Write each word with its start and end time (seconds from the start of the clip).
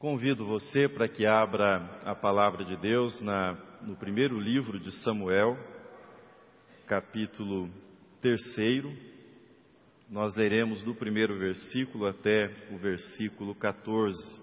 Convido 0.00 0.46
você 0.46 0.88
para 0.88 1.06
que 1.06 1.26
abra 1.26 2.00
a 2.06 2.14
palavra 2.14 2.64
de 2.64 2.74
Deus 2.74 3.20
na, 3.20 3.52
no 3.82 3.94
primeiro 3.94 4.40
livro 4.40 4.80
de 4.80 4.90
Samuel, 5.02 5.58
capítulo 6.86 7.68
terceiro. 8.18 8.96
Nós 10.08 10.34
leremos 10.34 10.82
do 10.82 10.94
primeiro 10.94 11.38
versículo 11.38 12.06
até 12.06 12.46
o 12.70 12.78
versículo 12.78 13.54
14. 13.54 14.40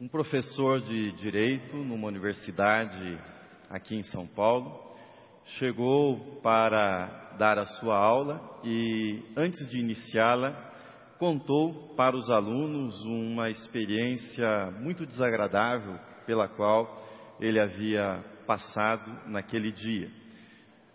Um 0.00 0.06
professor 0.06 0.80
de 0.80 1.10
direito 1.10 1.76
numa 1.76 2.06
universidade 2.06 3.18
aqui 3.68 3.96
em 3.96 4.04
São 4.04 4.28
Paulo 4.28 4.85
chegou 5.46 6.40
para 6.42 7.34
dar 7.38 7.58
a 7.58 7.64
sua 7.64 7.96
aula 7.96 8.40
e, 8.64 9.22
antes 9.36 9.68
de 9.68 9.78
iniciá-la, 9.78 10.52
contou 11.18 11.94
para 11.96 12.16
os 12.16 12.30
alunos 12.30 13.04
uma 13.04 13.48
experiência 13.48 14.70
muito 14.80 15.06
desagradável 15.06 15.98
pela 16.26 16.48
qual 16.48 17.04
ele 17.40 17.60
havia 17.60 18.24
passado 18.46 19.10
naquele 19.26 19.72
dia. 19.72 20.10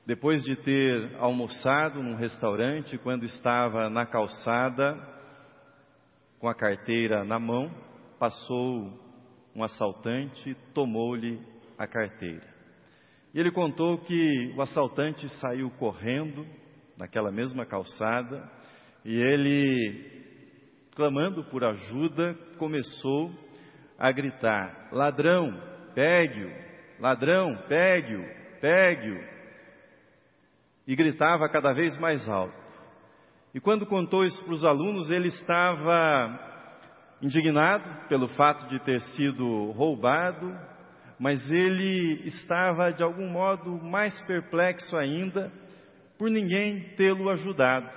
Depois 0.05 0.43
de 0.43 0.55
ter 0.55 1.15
almoçado 1.19 2.01
num 2.01 2.15
restaurante, 2.15 2.97
quando 2.97 3.23
estava 3.23 3.89
na 3.89 4.05
calçada, 4.05 4.97
com 6.39 6.47
a 6.47 6.55
carteira 6.55 7.23
na 7.23 7.39
mão, 7.39 7.71
passou 8.19 8.91
um 9.55 9.63
assaltante, 9.63 10.55
tomou-lhe 10.73 11.39
a 11.77 11.85
carteira. 11.85 12.60
E 13.33 13.39
ele 13.39 13.51
contou 13.51 13.97
que 13.99 14.53
o 14.57 14.61
assaltante 14.61 15.29
saiu 15.39 15.69
correndo 15.71 16.45
naquela 16.97 17.31
mesma 17.31 17.65
calçada 17.65 18.49
e 19.05 19.15
ele, 19.15 20.89
clamando 20.95 21.43
por 21.45 21.63
ajuda, 21.63 22.33
começou 22.57 23.31
a 23.97 24.11
gritar: 24.11 24.89
Ladrão, 24.91 25.59
pegue-o! 25.95 26.51
Ladrão, 26.99 27.57
pegue-o! 27.67 28.23
Pegue-o! 28.59 29.23
E 30.85 30.95
gritava 30.95 31.49
cada 31.49 31.73
vez 31.73 31.97
mais 31.97 32.27
alto. 32.27 32.53
E 33.53 33.59
quando 33.59 33.85
contou 33.85 34.23
isso 34.23 34.43
para 34.43 34.53
os 34.53 34.63
alunos, 34.63 35.09
ele 35.09 35.29
estava 35.29 36.49
indignado 37.21 38.07
pelo 38.07 38.27
fato 38.29 38.67
de 38.67 38.79
ter 38.79 38.99
sido 39.15 39.71
roubado, 39.71 40.57
mas 41.21 41.51
ele 41.51 42.23
estava 42.25 42.91
de 42.91 43.03
algum 43.03 43.29
modo 43.29 43.79
mais 43.79 44.19
perplexo 44.21 44.97
ainda 44.97 45.53
por 46.17 46.31
ninguém 46.31 46.95
tê-lo 46.95 47.29
ajudado. 47.29 47.95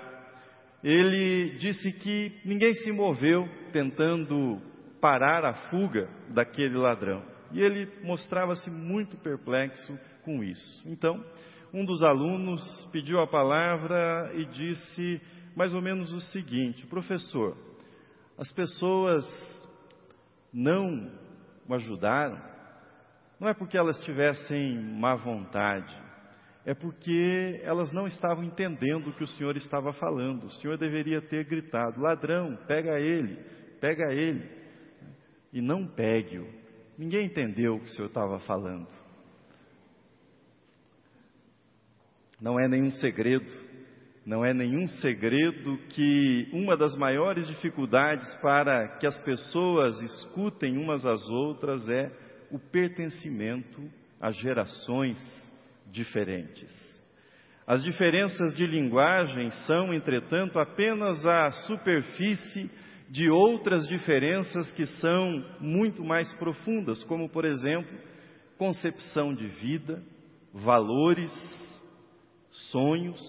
Ele 0.83 1.56
disse 1.56 1.91
que 1.91 2.39
ninguém 2.45 2.75
se 2.75 2.92
moveu 2.92 3.48
tentando 3.72 4.61
parar 5.00 5.42
a 5.42 5.55
fuga 5.70 6.06
daquele 6.34 6.77
ladrão. 6.77 7.25
E 7.50 7.62
ele 7.62 7.91
mostrava-se 8.02 8.70
muito 8.70 9.17
perplexo 9.17 9.98
com 10.22 10.45
isso. 10.45 10.83
Então, 10.84 11.25
um 11.72 11.83
dos 11.83 12.02
alunos 12.02 12.86
pediu 12.92 13.22
a 13.22 13.27
palavra 13.27 14.33
e 14.34 14.45
disse 14.45 15.19
mais 15.56 15.72
ou 15.72 15.80
menos 15.80 16.12
o 16.12 16.20
seguinte: 16.20 16.86
professor, 16.89 17.56
as 18.36 18.52
pessoas 18.52 19.25
não 20.52 21.11
o 21.67 21.72
ajudaram 21.72 22.52
não 23.38 23.48
é 23.48 23.54
porque 23.54 23.77
elas 23.77 23.98
tivessem 24.00 24.77
má 24.98 25.14
vontade, 25.14 25.94
é 26.64 26.72
porque 26.72 27.60
elas 27.62 27.92
não 27.92 28.06
estavam 28.06 28.42
entendendo 28.42 29.08
o 29.08 29.12
que 29.12 29.24
o 29.24 29.28
Senhor 29.28 29.56
estava 29.56 29.92
falando. 29.92 30.44
O 30.44 30.50
Senhor 30.50 30.78
deveria 30.78 31.20
ter 31.20 31.44
gritado: 31.44 32.00
ladrão, 32.00 32.56
pega 32.66 32.98
ele, 32.98 33.36
pega 33.80 34.12
ele, 34.12 34.48
e 35.52 35.60
não 35.60 35.86
pegue-o. 35.86 36.48
Ninguém 36.96 37.27
entendeu 37.27 37.74
o 37.74 37.80
que 37.80 37.86
o 37.86 37.90
Senhor 37.90 38.08
estava 38.08 38.39
falando. 38.40 38.89
Não 42.40 42.58
é 42.58 42.68
nenhum 42.68 42.90
segredo, 42.92 43.50
não 44.24 44.44
é 44.44 44.55
nenhum 44.55 44.89
segredo 44.89 45.77
que 45.90 46.48
uma 46.52 46.77
das 46.77 46.96
maiores 46.96 47.46
dificuldades 47.46 48.27
para 48.36 48.96
que 48.98 49.06
as 49.06 49.18
pessoas 49.20 50.00
escutem 50.00 50.78
umas 50.78 51.05
às 51.05 51.28
outras 51.28 51.86
é 51.89 52.23
o 52.55 52.59
pertencimento 52.70 53.83
a 54.20 54.31
gerações 54.31 55.19
diferentes. 55.91 56.73
As 57.67 57.83
diferenças 57.83 58.55
de 58.55 58.65
linguagem 58.65 59.51
são, 59.67 59.92
entretanto, 59.92 60.61
apenas 60.61 61.27
a 61.27 61.51
superfície 61.67 62.70
de 63.11 63.29
outras 63.29 63.89
diferenças 63.89 64.70
que 64.73 64.87
são 64.87 65.45
muito 65.59 66.05
mais 66.05 66.33
profundas, 66.35 67.03
como, 67.03 67.29
por 67.29 67.45
exemplo, 67.45 67.98
concepção 68.57 69.35
de 69.35 69.48
vida, 69.48 70.01
valores, 70.53 71.33
sonhos. 72.71 73.21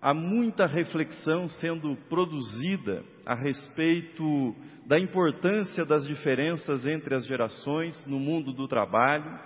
Há 0.00 0.14
muita 0.14 0.66
reflexão 0.66 1.48
sendo 1.48 1.96
produzida 2.08 3.04
a 3.26 3.34
respeito 3.34 4.54
da 4.86 4.98
importância 4.98 5.84
das 5.84 6.06
diferenças 6.06 6.86
entre 6.86 7.16
as 7.16 7.26
gerações 7.26 8.06
no 8.06 8.18
mundo 8.18 8.52
do 8.52 8.68
trabalho, 8.68 9.38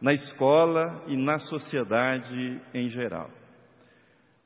na 0.00 0.12
escola 0.12 1.04
e 1.08 1.16
na 1.16 1.38
sociedade 1.38 2.60
em 2.74 2.90
geral. 2.90 3.30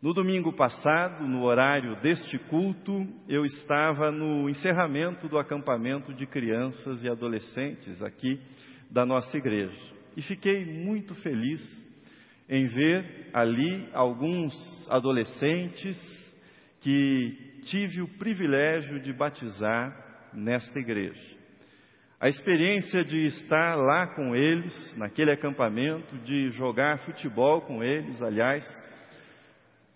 No 0.00 0.14
domingo 0.14 0.52
passado, 0.52 1.26
no 1.26 1.42
horário 1.42 2.00
deste 2.00 2.38
culto, 2.38 3.06
eu 3.28 3.44
estava 3.44 4.10
no 4.12 4.48
encerramento 4.48 5.28
do 5.28 5.38
acampamento 5.38 6.14
de 6.14 6.26
crianças 6.26 7.02
e 7.02 7.08
adolescentes 7.08 8.00
aqui 8.00 8.41
da 8.88 9.04
nossa 9.04 9.36
igreja 9.36 9.92
e 10.16 10.22
fiquei 10.22 10.64
muito 10.64 11.14
feliz 11.16 11.60
em 12.52 12.66
ver 12.66 13.30
ali 13.32 13.88
alguns 13.94 14.52
adolescentes 14.90 15.96
que 16.80 17.62
tive 17.64 18.02
o 18.02 18.08
privilégio 18.18 19.00
de 19.00 19.10
batizar 19.10 20.28
nesta 20.34 20.78
igreja. 20.78 21.32
A 22.20 22.28
experiência 22.28 23.02
de 23.02 23.26
estar 23.26 23.74
lá 23.74 24.14
com 24.14 24.36
eles, 24.36 24.94
naquele 24.98 25.32
acampamento, 25.32 26.18
de 26.18 26.50
jogar 26.50 26.98
futebol 27.06 27.62
com 27.62 27.82
eles, 27.82 28.20
aliás, 28.20 28.62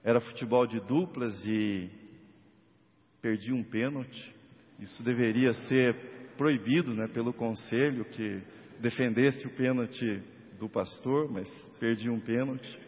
era 0.03 0.19
futebol 0.19 0.67
de 0.67 0.81
duplas 0.81 1.35
e 1.45 1.91
perdi 3.21 3.53
um 3.53 3.63
pênalti. 3.63 4.35
Isso 4.81 5.03
deveria 5.03 5.53
ser 5.69 5.95
proibido 6.39 6.95
né, 6.95 7.07
pelo 7.07 7.35
conselho 7.35 8.07
que 8.07 8.43
defendesse 8.81 9.47
o 9.47 9.51
pênalti 9.51 10.23
do 10.59 10.69
pastor, 10.69 11.31
mas 11.31 11.49
perdi 11.79 12.11
um 12.11 12.21
pênalti. 12.21 12.79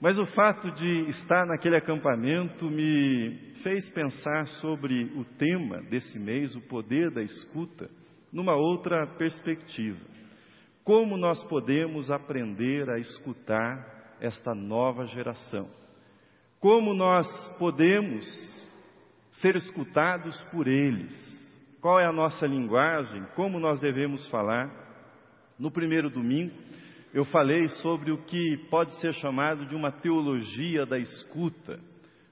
Mas 0.00 0.16
o 0.16 0.26
fato 0.26 0.70
de 0.72 1.10
estar 1.10 1.44
naquele 1.46 1.76
acampamento 1.76 2.70
me 2.70 3.52
fez 3.62 3.90
pensar 3.90 4.46
sobre 4.46 5.04
o 5.16 5.24
tema 5.24 5.82
desse 5.82 6.18
mês, 6.18 6.54
o 6.54 6.60
poder 6.60 7.10
da 7.10 7.22
escuta, 7.22 7.90
numa 8.32 8.54
outra 8.54 9.06
perspectiva. 9.18 9.98
Como 10.84 11.16
nós 11.16 11.42
podemos 11.44 12.10
aprender 12.10 12.88
a 12.88 12.98
escutar 12.98 14.16
esta 14.20 14.54
nova 14.54 15.04
geração? 15.06 15.68
Como 16.60 16.94
nós 16.94 17.26
podemos 17.58 18.24
ser 19.32 19.56
escutados 19.56 20.42
por 20.44 20.66
eles? 20.66 21.12
Qual 21.80 22.00
é 22.00 22.06
a 22.06 22.12
nossa 22.12 22.46
linguagem? 22.46 23.24
Como 23.36 23.58
nós 23.60 23.78
devemos 23.80 24.26
falar? 24.28 24.68
No 25.58 25.70
primeiro 25.70 26.08
domingo, 26.08 26.54
eu 27.12 27.24
falei 27.24 27.68
sobre 27.68 28.10
o 28.10 28.18
que 28.18 28.56
pode 28.70 28.94
ser 29.00 29.14
chamado 29.14 29.66
de 29.66 29.74
uma 29.74 29.90
teologia 29.90 30.84
da 30.84 30.98
escuta, 30.98 31.80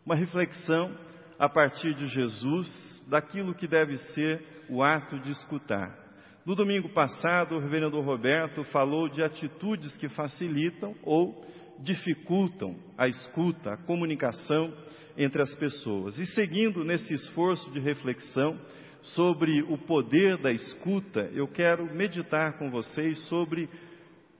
uma 0.04 0.14
reflexão 0.14 0.92
a 1.38 1.48
partir 1.48 1.94
de 1.94 2.06
Jesus 2.06 3.04
daquilo 3.08 3.54
que 3.54 3.66
deve 3.66 3.96
ser 3.98 4.42
o 4.68 4.82
ato 4.82 5.18
de 5.18 5.30
escutar. 5.30 5.96
No 6.44 6.54
domingo 6.54 6.88
passado, 6.90 7.56
o 7.56 7.58
reverendo 7.58 8.00
Roberto 8.00 8.62
falou 8.64 9.08
de 9.08 9.22
atitudes 9.22 9.96
que 9.96 10.08
facilitam 10.08 10.94
ou 11.02 11.44
dificultam 11.80 12.76
a 12.96 13.08
escuta, 13.08 13.72
a 13.72 13.76
comunicação 13.76 14.72
entre 15.16 15.42
as 15.42 15.54
pessoas. 15.54 16.18
E 16.18 16.26
seguindo 16.26 16.84
nesse 16.84 17.14
esforço 17.14 17.70
de 17.70 17.80
reflexão 17.80 18.58
sobre 19.02 19.62
o 19.62 19.78
poder 19.78 20.36
da 20.38 20.52
escuta, 20.52 21.30
eu 21.32 21.48
quero 21.48 21.92
meditar 21.94 22.58
com 22.58 22.70
vocês 22.70 23.18
sobre 23.26 23.68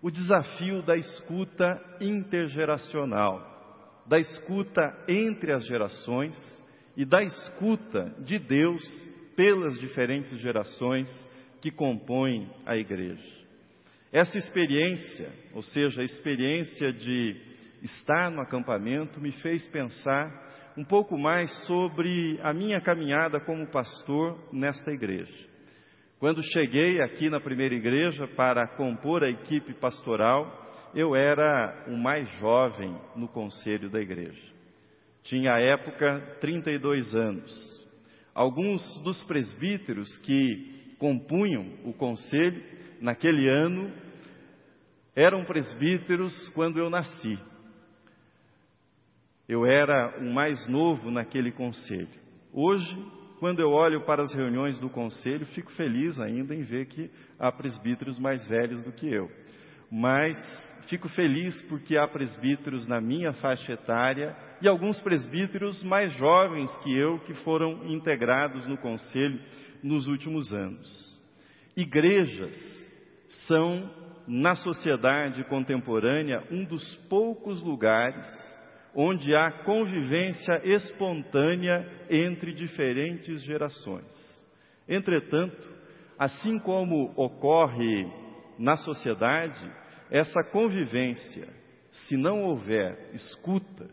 o 0.07 0.11
desafio 0.13 0.83
da 0.83 0.95
escuta 0.95 1.83
intergeracional, 2.01 4.05
da 4.07 4.21
escuta 4.21 4.97
entre 5.09 5.53
as 5.53 5.67
gerações 5.67 6.37
e 6.97 7.05
da 7.05 7.25
escuta 7.25 8.15
de 8.21 8.39
Deus 8.39 8.85
pelas 9.35 9.77
diferentes 9.81 10.39
gerações 10.39 11.09
que 11.61 11.73
compõem 11.73 12.49
a 12.65 12.77
igreja. 12.77 13.21
Essa 14.13 14.39
experiência, 14.39 15.29
ou 15.53 15.65
seja, 15.65 16.03
a 16.03 16.05
experiência 16.05 16.93
de 16.93 17.35
estar 17.83 18.31
no 18.31 18.41
acampamento 18.41 19.21
me 19.21 19.33
fez 19.33 19.67
pensar 19.67 20.73
um 20.77 20.85
pouco 20.85 21.19
mais 21.19 21.51
sobre 21.67 22.39
a 22.45 22.55
minha 22.55 22.81
caminhada 22.81 23.41
como 23.41 23.69
pastor 23.73 24.39
nesta 24.53 24.93
igreja. 24.93 25.56
Quando 26.19 26.43
cheguei 26.43 27.03
aqui 27.03 27.29
na 27.29 27.39
primeira 27.39 27.75
igreja 27.75 28.27
para 28.27 28.67
compor 28.67 29.23
a 29.23 29.29
equipe 29.29 29.75
pastoral, 29.75 30.67
eu 30.95 31.15
era 31.15 31.85
o 31.89 31.97
mais 31.97 32.27
jovem 32.39 32.97
no 33.15 33.29
conselho 33.29 33.91
da 33.91 34.01
igreja. 34.01 34.43
Tinha 35.25 35.53
à 35.53 35.61
época 35.61 36.39
32 36.41 37.15
anos. 37.15 37.87
Alguns 38.35 38.99
dos 39.03 39.23
presbíteros 39.25 40.17
que 40.21 40.95
compunham 40.99 41.71
o 41.85 41.93
conselho 41.93 42.63
naquele 42.99 43.51
ano 43.51 43.93
eram 45.15 45.45
presbíteros 45.45 46.49
quando 46.55 46.79
eu 46.79 46.89
nasci. 46.89 47.39
Eu 49.47 49.67
era 49.67 50.19
o 50.19 50.33
mais 50.33 50.67
novo 50.67 51.11
naquele 51.11 51.53
conselho. 51.53 52.09
Hoje, 52.55 52.97
quando 53.39 53.61
eu 53.61 53.71
olho 53.71 54.05
para 54.05 54.23
as 54.23 54.35
reuniões 54.35 54.79
do 54.79 54.89
conselho, 54.89 55.45
fico 55.47 55.71
feliz 55.73 56.19
ainda 56.19 56.55
em 56.55 56.63
ver 56.63 56.87
que 56.87 57.11
há 57.39 57.53
presbíteros 57.53 58.19
mais 58.19 58.47
velhos 58.47 58.83
do 58.83 58.93
que 58.93 59.13
eu. 59.13 59.31
Mas 59.91 60.37
fico 60.89 61.09
feliz 61.09 61.61
porque 61.69 61.99
há 61.99 62.09
presbíteros 62.09 62.87
na 62.87 63.01
minha 63.01 63.33
faixa 63.35 63.73
etária 63.73 64.37
e 64.61 64.69
alguns 64.69 65.01
presbíteros 65.01 65.83
mais 65.83 66.13
jovens 66.15 66.77
que 66.79 66.97
eu 66.97 67.19
que 67.21 67.35
foram 67.35 67.87
integrados 67.87 68.67
no 68.67 68.77
conselho 68.79 69.41
nos 69.83 70.07
últimos 70.07 70.53
anos. 70.53 71.21
Igrejas 71.77 72.57
são, 73.47 73.91
na 74.27 74.57
sociedade 74.57 75.45
contemporânea, 75.45 76.43
um 76.51 76.65
dos 76.65 76.97
poucos 77.09 77.61
lugares 77.63 78.27
onde 78.99 79.37
há 79.37 79.53
convivência 79.63 80.59
espontânea 80.65 81.87
entre 82.09 82.55
diferentes 82.55 83.43
gerações. 83.43 84.11
Entretanto, 84.89 85.69
assim 86.19 86.59
como 86.59 87.13
ocorre 87.15 88.11
na 88.59 88.79
sociedade, 88.79 89.71
essa 90.11 90.43
convivência, 90.51 91.47
se 91.91 92.17
não 92.17 92.45
houver 92.45 93.11
escuta, 93.13 93.87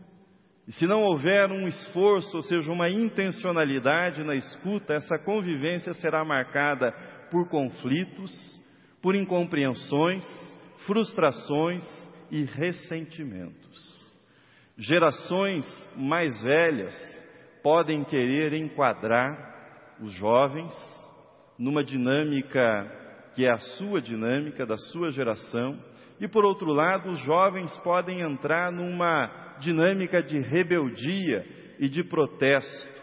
e 0.66 0.72
se 0.72 0.86
não 0.86 1.02
houver 1.02 1.50
um 1.50 1.68
esforço, 1.68 2.38
ou 2.38 2.42
seja, 2.42 2.72
uma 2.72 2.88
intencionalidade 2.88 4.24
na 4.24 4.34
escuta, 4.34 4.94
essa 4.94 5.18
convivência 5.18 5.92
será 5.92 6.24
marcada 6.24 6.90
por 7.30 7.46
conflitos, 7.50 8.32
por 9.02 9.14
incompreensões, 9.14 10.24
frustrações 10.86 11.84
e 12.30 12.44
ressentimentos. 12.44 13.93
Gerações 14.76 15.64
mais 15.96 16.42
velhas 16.42 16.94
podem 17.62 18.02
querer 18.02 18.52
enquadrar 18.52 19.96
os 20.00 20.12
jovens 20.12 20.74
numa 21.56 21.84
dinâmica 21.84 22.60
que 23.34 23.46
é 23.46 23.52
a 23.52 23.58
sua 23.58 24.00
dinâmica, 24.00 24.66
da 24.66 24.76
sua 24.76 25.10
geração, 25.10 25.78
e 26.20 26.28
por 26.28 26.44
outro 26.44 26.72
lado, 26.72 27.10
os 27.10 27.18
jovens 27.20 27.76
podem 27.78 28.20
entrar 28.20 28.70
numa 28.70 29.56
dinâmica 29.60 30.22
de 30.22 30.38
rebeldia 30.38 31.44
e 31.78 31.88
de 31.88 32.04
protesto. 32.04 32.94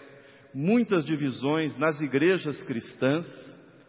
Muitas 0.53 1.05
divisões 1.05 1.77
nas 1.77 1.99
igrejas 1.99 2.61
cristãs, 2.63 3.27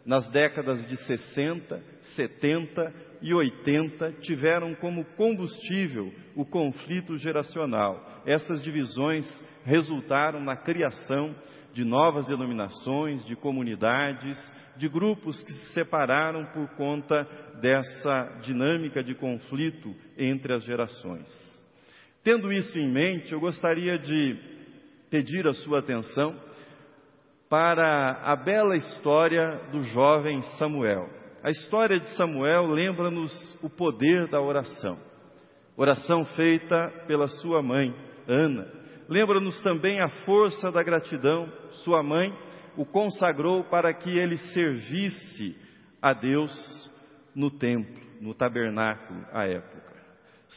nas 0.05 0.29
décadas 0.31 0.87
de 0.87 0.97
60, 0.97 1.83
70 2.17 2.95
e 3.21 3.33
80 3.33 4.13
tiveram 4.21 4.75
como 4.75 5.05
combustível 5.17 6.13
o 6.35 6.45
conflito 6.45 7.17
geracional. 7.17 8.23
Essas 8.27 8.63
divisões 8.63 9.27
resultaram 9.65 10.41
na 10.43 10.57
criação 10.57 11.35
de 11.73 11.85
novas 11.85 12.27
denominações, 12.27 13.25
de 13.25 13.37
comunidades, 13.37 14.39
de 14.77 14.89
grupos 14.89 15.43
que 15.43 15.53
se 15.53 15.73
separaram 15.73 16.45
por 16.47 16.69
conta 16.77 17.27
dessa 17.61 18.41
dinâmica 18.43 19.03
de 19.03 19.15
conflito 19.15 19.95
entre 20.19 20.55
as 20.55 20.65
gerações. 20.65 21.29
Tendo 22.25 22.53
isso 22.53 22.79
em 22.79 22.91
mente, 22.91 23.33
eu 23.33 23.41
gostaria 23.41 23.99
de 23.99 24.37
pedir 25.11 25.47
a 25.47 25.53
sua 25.53 25.81
atenção 25.81 26.35
para 27.53 28.13
a 28.25 28.35
bela 28.35 28.75
história 28.75 29.61
do 29.71 29.83
jovem 29.83 30.41
Samuel. 30.59 31.07
A 31.45 31.51
história 31.51 32.01
de 32.01 32.07
Samuel 32.17 32.65
lembra-nos 32.65 33.31
o 33.63 33.69
poder 33.69 34.27
da 34.31 34.41
oração. 34.41 34.97
Oração 35.77 36.25
feita 36.25 36.91
pela 37.07 37.29
sua 37.29 37.63
mãe, 37.63 37.95
Ana. 38.27 38.67
Lembra-nos 39.07 39.61
também 39.61 40.01
a 40.01 40.09
força 40.25 40.73
da 40.73 40.83
gratidão. 40.83 41.47
Sua 41.85 42.03
mãe 42.03 42.35
o 42.75 42.87
consagrou 42.87 43.65
para 43.65 43.93
que 43.93 44.17
ele 44.17 44.39
servisse 44.39 45.55
a 46.01 46.15
Deus 46.15 46.91
no 47.35 47.51
templo, 47.51 48.01
no 48.19 48.33
tabernáculo 48.33 49.27
à 49.31 49.47
época. 49.47 49.92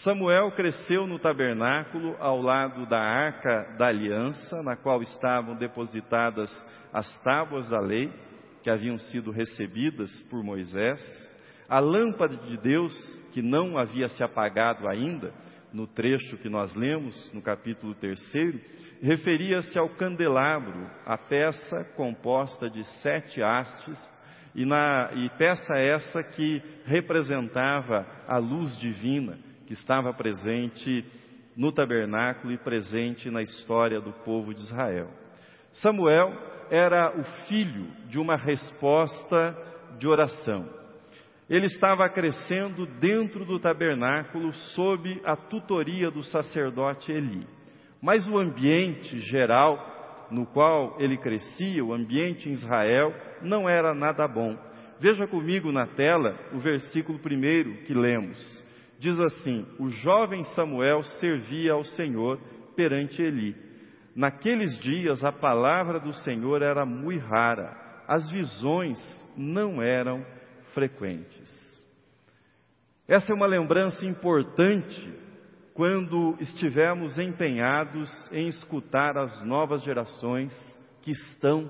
Samuel 0.04 0.52
cresceu 0.52 1.08
no 1.08 1.18
tabernáculo 1.18 2.16
ao 2.20 2.42
lado 2.42 2.86
da 2.86 3.00
arca 3.00 3.76
da 3.78 3.88
aliança, 3.88 4.62
na 4.62 4.76
qual 4.76 5.02
estavam 5.02 5.56
depositadas 5.56 6.52
as 6.94 7.08
tábuas 7.24 7.70
da 7.70 7.80
lei 7.80 8.12
que 8.62 8.70
haviam 8.70 8.98
sido 8.98 9.32
recebidas 9.32 10.12
por 10.24 10.44
Moisés, 10.44 11.02
a 11.70 11.80
lâmpada 11.80 12.36
de 12.36 12.58
Deus 12.58 12.94
que 13.34 13.42
não 13.42 13.78
havia 13.78 14.10
se 14.10 14.24
apagado 14.24 14.88
ainda, 14.88 15.34
no 15.72 15.88
trecho 15.88 16.38
que 16.38 16.50
nós 16.50 16.74
lemos, 16.76 17.32
no 17.34 17.42
capítulo 17.42 17.96
3, 17.96 18.20
referia-se 19.02 19.78
ao 19.78 19.90
candelabro, 19.90 20.90
a 21.06 21.18
peça 21.18 21.84
composta 21.96 22.70
de 22.70 22.84
sete 23.02 23.42
hastes, 23.42 24.00
e, 24.54 24.66
na, 24.66 25.12
e 25.14 25.30
peça 25.38 25.78
essa 25.78 26.24
que 26.24 26.62
representava 26.86 28.06
a 28.28 28.38
luz 28.38 28.78
divina 28.78 29.38
que 29.66 29.74
estava 29.74 30.14
presente 30.14 31.06
no 31.56 31.72
tabernáculo 31.72 32.54
e 32.54 32.58
presente 32.58 33.30
na 33.30 33.42
história 33.42 34.00
do 34.02 34.12
povo 34.12 34.54
de 34.54 34.62
Israel. 34.62 35.10
Samuel 35.74 36.34
era 36.70 37.18
o 37.18 37.24
filho 37.48 37.88
de 38.08 38.20
uma 38.20 38.36
resposta 38.36 39.56
de 39.98 40.08
oração. 40.08 40.68
Ele 41.50 41.68
estava 41.68 42.10
crescendo 42.10 42.86
dentro 42.86 43.46
do 43.46 43.60
tabernáculo 43.60 44.52
sob 44.54 45.22
a 45.24 45.36
tutoria 45.36 46.10
do 46.10 46.24
sacerdote 46.24 47.12
Eli. 47.12 47.46
Mas 48.02 48.28
o 48.28 48.38
ambiente 48.38 49.20
geral 49.20 49.94
no 50.32 50.46
qual 50.46 50.96
ele 51.00 51.18
crescia, 51.18 51.84
o 51.84 51.94
ambiente 51.94 52.50
em 52.50 52.54
Israel, 52.54 53.14
não 53.42 53.70
era 53.70 53.94
nada 53.94 54.28
bom. 54.28 54.58
Veja 55.00 55.28
comigo 55.28 55.72
na 55.72 55.86
tela 55.86 56.36
o 56.54 56.58
versículo 56.58 57.20
primeiro 57.20 57.84
que 57.84 57.94
lemos. 57.94 58.64
Diz 59.06 59.20
assim: 59.20 59.64
O 59.78 59.88
jovem 59.88 60.44
Samuel 60.56 61.04
servia 61.04 61.74
ao 61.74 61.84
Senhor 61.84 62.40
perante 62.76 63.22
Eli. 63.22 63.56
Naqueles 64.16 64.80
dias 64.80 65.24
a 65.24 65.32
palavra 65.32 66.00
do 66.00 66.12
Senhor 66.12 66.64
era 66.64 66.88
muito 66.88 67.24
rara, 67.24 68.04
as 68.08 68.28
visões 68.32 68.98
não 69.38 69.80
eram 69.80 70.26
frequentes. 70.74 71.54
Essa 73.08 73.32
é 73.32 73.36
uma 73.36 73.46
lembrança 73.46 74.04
importante 74.08 75.14
quando 75.76 76.36
estivermos 76.40 77.20
empenhados 77.20 78.10
em 78.32 78.48
escutar 78.48 79.20
as 79.20 79.40
novas 79.44 79.84
gerações 79.84 80.52
que 81.04 81.12
estão 81.12 81.70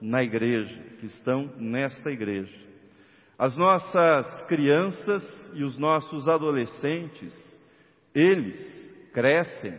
na 0.00 0.24
igreja, 0.24 0.82
que 0.98 1.06
estão 1.06 1.48
nesta 1.58 2.10
igreja. 2.10 2.71
As 3.38 3.56
nossas 3.56 4.42
crianças 4.42 5.22
e 5.54 5.64
os 5.64 5.76
nossos 5.78 6.28
adolescentes, 6.28 7.34
eles 8.14 8.56
crescem 9.12 9.74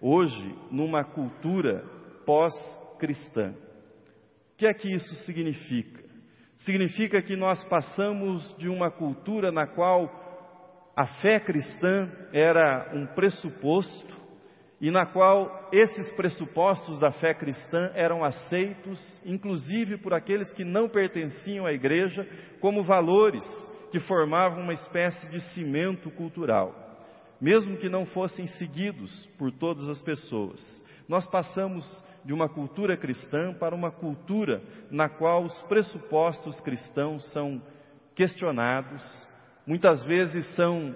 hoje 0.00 0.54
numa 0.70 1.04
cultura 1.04 1.84
pós-cristã. 2.26 3.54
O 4.52 4.56
que 4.56 4.66
é 4.66 4.74
que 4.74 4.92
isso 4.92 5.14
significa? 5.24 6.02
Significa 6.58 7.22
que 7.22 7.34
nós 7.34 7.64
passamos 7.64 8.54
de 8.58 8.68
uma 8.68 8.90
cultura 8.90 9.50
na 9.50 9.66
qual 9.66 10.20
a 10.94 11.06
fé 11.20 11.40
cristã 11.40 12.10
era 12.32 12.92
um 12.94 13.06
pressuposto 13.06 14.21
e 14.82 14.90
na 14.90 15.06
qual 15.06 15.70
esses 15.72 16.12
pressupostos 16.12 16.98
da 16.98 17.10
fé 17.10 17.32
cristã 17.32 17.90
eram 17.94 18.22
aceitos, 18.22 19.22
inclusive 19.24 19.96
por 19.96 20.12
aqueles 20.12 20.52
que 20.52 20.64
não 20.64 20.88
pertenciam 20.88 21.64
à 21.64 21.72
igreja, 21.72 22.28
como 22.60 22.82
valores 22.82 23.44
que 23.90 23.98
formavam 24.00 24.62
uma 24.62 24.74
espécie 24.74 25.26
de 25.28 25.40
cimento 25.54 26.10
cultural 26.10 26.82
mesmo 27.42 27.76
que 27.76 27.88
não 27.88 28.06
fossem 28.06 28.46
seguidos 28.46 29.26
por 29.36 29.50
todas 29.50 29.88
as 29.88 30.00
pessoas. 30.00 30.62
Nós 31.08 31.28
passamos 31.28 31.84
de 32.24 32.32
uma 32.32 32.48
cultura 32.48 32.96
cristã 32.96 33.52
para 33.52 33.74
uma 33.74 33.90
cultura 33.90 34.62
na 34.92 35.08
qual 35.08 35.42
os 35.42 35.60
pressupostos 35.62 36.60
cristãos 36.60 37.32
são 37.32 37.60
questionados, 38.14 39.02
muitas 39.66 40.04
vezes 40.04 40.54
são 40.54 40.94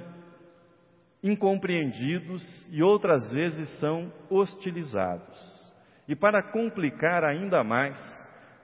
incompreendidos 1.26 2.68
e 2.70 2.82
outras 2.82 3.32
vezes 3.32 3.68
são 3.80 4.12
hostilizados. 4.30 5.74
E 6.06 6.14
para 6.14 6.42
complicar 6.52 7.24
ainda 7.24 7.64
mais, 7.64 7.98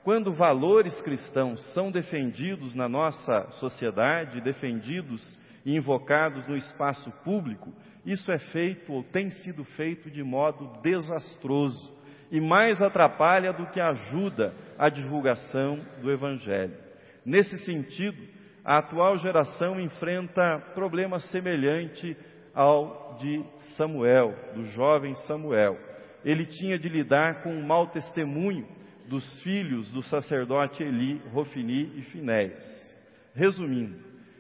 quando 0.05 0.33
valores 0.33 1.01
cristãos 1.03 1.61
são 1.73 1.91
defendidos 1.91 2.75
na 2.75 2.89
nossa 2.89 3.51
sociedade, 3.53 4.41
defendidos 4.41 5.39
e 5.65 5.77
invocados 5.77 6.47
no 6.47 6.57
espaço 6.57 7.11
público, 7.25 7.73
isso 8.07 8.31
é 8.31 8.39
feito 8.39 8.93
ou 8.93 9.03
tem 9.03 9.31
sido 9.31 9.65
feito 9.65 10.09
de 10.09 10.23
modo 10.23 10.81
desastroso 10.83 11.93
e 12.31 12.41
mais 12.41 12.81
atrapalha 12.81 13.53
do 13.53 13.67
que 13.67 13.81
ajuda 13.81 14.55
a 14.79 14.89
divulgação 14.89 15.85
do 16.01 16.11
Evangelho. 16.11 16.77
Nesse 17.25 17.59
sentido, 17.65 18.23
a 18.65 18.79
atual 18.79 19.19
geração 19.19 19.81
enfrenta 19.81 20.61
problema 20.75 21.19
semelhante 21.19 22.17
ao 22.55 23.17
de 23.21 23.45
Samuel, 23.77 24.35
do 24.55 24.65
jovem 24.67 25.15
Samuel. 25.27 25.79
Ele 26.25 26.47
tinha 26.47 26.79
de 26.79 26.89
lidar 26.89 27.43
com 27.43 27.51
o 27.51 27.63
mau 27.63 27.89
testemunho 27.89 28.67
dos 29.09 29.43
filhos 29.43 29.91
do 29.91 30.03
sacerdote 30.03 30.83
Eli, 30.83 31.21
Rofini 31.33 31.93
e 31.99 32.03
Finéias. 32.03 32.67
Resumindo, 33.35 33.97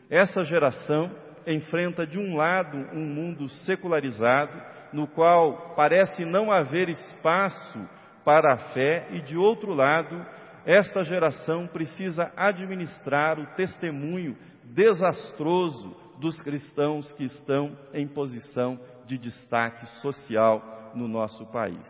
essa 0.08 0.44
geração 0.44 1.10
enfrenta 1.46 2.06
de 2.06 2.18
um 2.18 2.36
lado 2.36 2.76
um 2.92 3.04
mundo 3.04 3.48
secularizado, 3.48 4.52
no 4.92 5.06
qual 5.06 5.74
parece 5.74 6.24
não 6.24 6.52
haver 6.52 6.88
espaço 6.88 7.78
para 8.24 8.54
a 8.54 8.58
fé, 8.72 9.08
e 9.10 9.20
de 9.20 9.36
outro 9.36 9.74
lado, 9.74 10.24
esta 10.64 11.02
geração 11.02 11.66
precisa 11.66 12.30
administrar 12.36 13.38
o 13.40 13.46
testemunho 13.56 14.36
desastroso 14.64 15.94
dos 16.18 16.40
cristãos 16.40 17.12
que 17.12 17.24
estão 17.24 17.76
em 17.92 18.06
posição 18.06 18.78
de 19.06 19.18
destaque 19.18 19.86
social 20.00 20.92
no 20.94 21.08
nosso 21.08 21.44
país. 21.46 21.88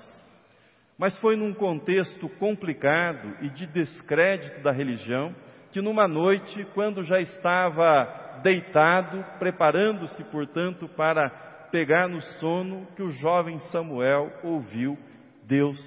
Mas 0.98 1.18
foi 1.18 1.36
num 1.36 1.52
contexto 1.52 2.28
complicado 2.28 3.36
e 3.40 3.48
de 3.48 3.66
descrédito 3.66 4.62
da 4.62 4.72
religião 4.72 5.34
que, 5.70 5.80
numa 5.80 6.06
noite, 6.06 6.66
quando 6.74 7.02
já 7.02 7.20
estava 7.20 8.40
deitado, 8.42 9.24
preparando-se, 9.38 10.22
portanto, 10.24 10.88
para 10.88 11.30
pegar 11.70 12.08
no 12.08 12.20
sono, 12.20 12.86
que 12.94 13.02
o 13.02 13.10
jovem 13.10 13.58
Samuel 13.58 14.30
ouviu 14.44 14.98
Deus 15.44 15.78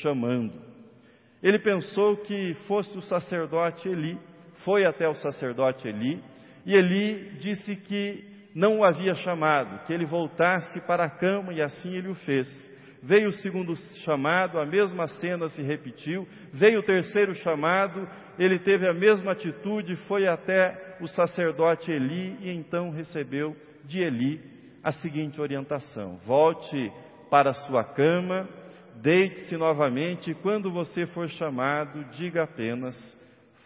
chamando. 0.00 0.52
Ele 1.42 1.58
pensou 1.58 2.16
que 2.18 2.54
fosse 2.68 2.96
o 2.96 3.02
sacerdote 3.02 3.88
Eli, 3.88 4.18
foi 4.64 4.84
até 4.86 5.08
o 5.08 5.14
sacerdote 5.14 5.88
Eli, 5.88 6.22
e 6.64 6.74
Eli 6.74 7.38
disse 7.40 7.76
que 7.76 8.24
não 8.54 8.80
o 8.80 8.84
havia 8.84 9.14
chamado, 9.14 9.84
que 9.86 9.92
ele 9.92 10.04
voltasse 10.04 10.80
para 10.82 11.04
a 11.04 11.10
cama, 11.10 11.52
e 11.52 11.62
assim 11.62 11.94
ele 11.96 12.08
o 12.08 12.14
fez. 12.14 12.48
Veio 13.02 13.30
o 13.30 13.32
segundo 13.32 13.74
chamado, 14.04 14.60
a 14.60 14.66
mesma 14.66 15.08
cena 15.08 15.48
se 15.48 15.60
repetiu. 15.62 16.26
Veio 16.52 16.80
o 16.80 16.84
terceiro 16.84 17.34
chamado, 17.34 18.08
ele 18.38 18.58
teve 18.60 18.88
a 18.88 18.92
mesma 18.92 19.32
atitude, 19.32 19.96
foi 20.06 20.28
até 20.28 20.96
o 21.00 21.08
sacerdote 21.08 21.90
Eli 21.90 22.36
e 22.40 22.50
então 22.52 22.90
recebeu 22.90 23.56
de 23.84 24.02
Eli 24.02 24.40
a 24.84 24.92
seguinte 24.92 25.40
orientação: 25.40 26.16
volte 26.24 26.92
para 27.28 27.50
a 27.50 27.54
sua 27.54 27.82
cama, 27.82 28.48
deite-se 28.96 29.56
novamente 29.56 30.30
e 30.30 30.34
quando 30.34 30.70
você 30.70 31.04
for 31.06 31.28
chamado, 31.28 32.04
diga 32.12 32.44
apenas: 32.44 32.94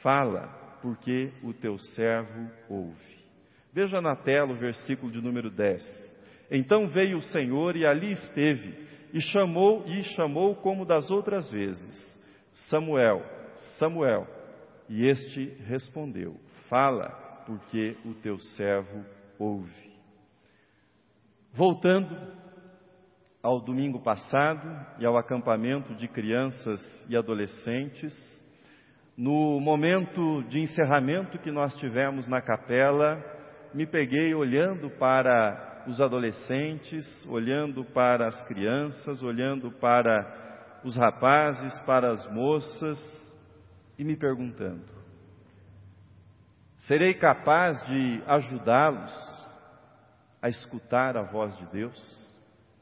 fala 0.03 0.66
porque 0.87 1.33
o 1.43 1.52
teu 1.52 1.76
servo 1.81 2.49
ouve. 2.69 3.16
Veja 3.73 4.00
na 4.00 4.14
tela 4.14 4.52
o 4.52 4.57
versículo 4.57 5.11
de 5.11 5.21
número 5.21 5.50
10. 5.50 5.83
Então 6.49 6.87
veio 6.87 7.19
o 7.19 7.23
Senhor 7.23 7.75
e 7.75 7.85
ali 7.85 8.12
esteve, 8.12 8.87
e 9.12 9.21
chamou 9.21 9.85
e 9.85 10.05
chamou 10.14 10.55
como 10.55 10.87
das 10.87 11.11
outras 11.11 11.50
vezes: 11.50 12.21
Samuel, 12.71 13.21
Samuel. 13.81 14.28
E 14.88 15.09
este 15.09 15.47
respondeu: 15.64 16.37
Fala, 16.69 17.09
porque 17.45 17.97
o 18.05 18.14
teu 18.14 18.38
servo 18.38 19.05
ouve. 19.40 19.90
Voltando 21.52 22.16
ao 23.43 23.61
domingo 23.61 24.00
passado 24.00 24.69
e 25.00 25.05
ao 25.05 25.19
acampamento 25.19 25.97
de 25.97 26.07
crianças 26.07 26.81
e 27.09 27.16
adolescentes, 27.16 28.14
no 29.17 29.59
momento 29.61 30.43
de 30.43 30.61
encerramento 30.61 31.39
que 31.39 31.51
nós 31.51 31.75
tivemos 31.77 32.29
na 32.29 32.43
capela, 32.43 33.25
me 33.73 33.87
peguei 33.87 34.35
olhando 34.35 34.91
para 34.91 35.85
os 35.87 36.01
adolescentes, 36.01 37.05
olhando 37.27 37.85
para 37.85 38.27
as 38.27 38.47
crianças, 38.47 39.23
olhando 39.23 39.71
para 39.71 40.81
os 40.85 40.97
rapazes, 40.97 41.81
para 41.81 42.13
as 42.13 42.31
moças 42.31 42.99
e 43.99 44.05
me 44.05 44.17
perguntando: 44.17 44.85
serei 46.79 47.15
capaz 47.15 47.81
de 47.87 48.23
ajudá-los 48.27 49.47
a 50.43 50.49
escutar 50.51 51.17
a 51.17 51.23
voz 51.23 51.57
de 51.57 51.67
Deus? 51.67 52.27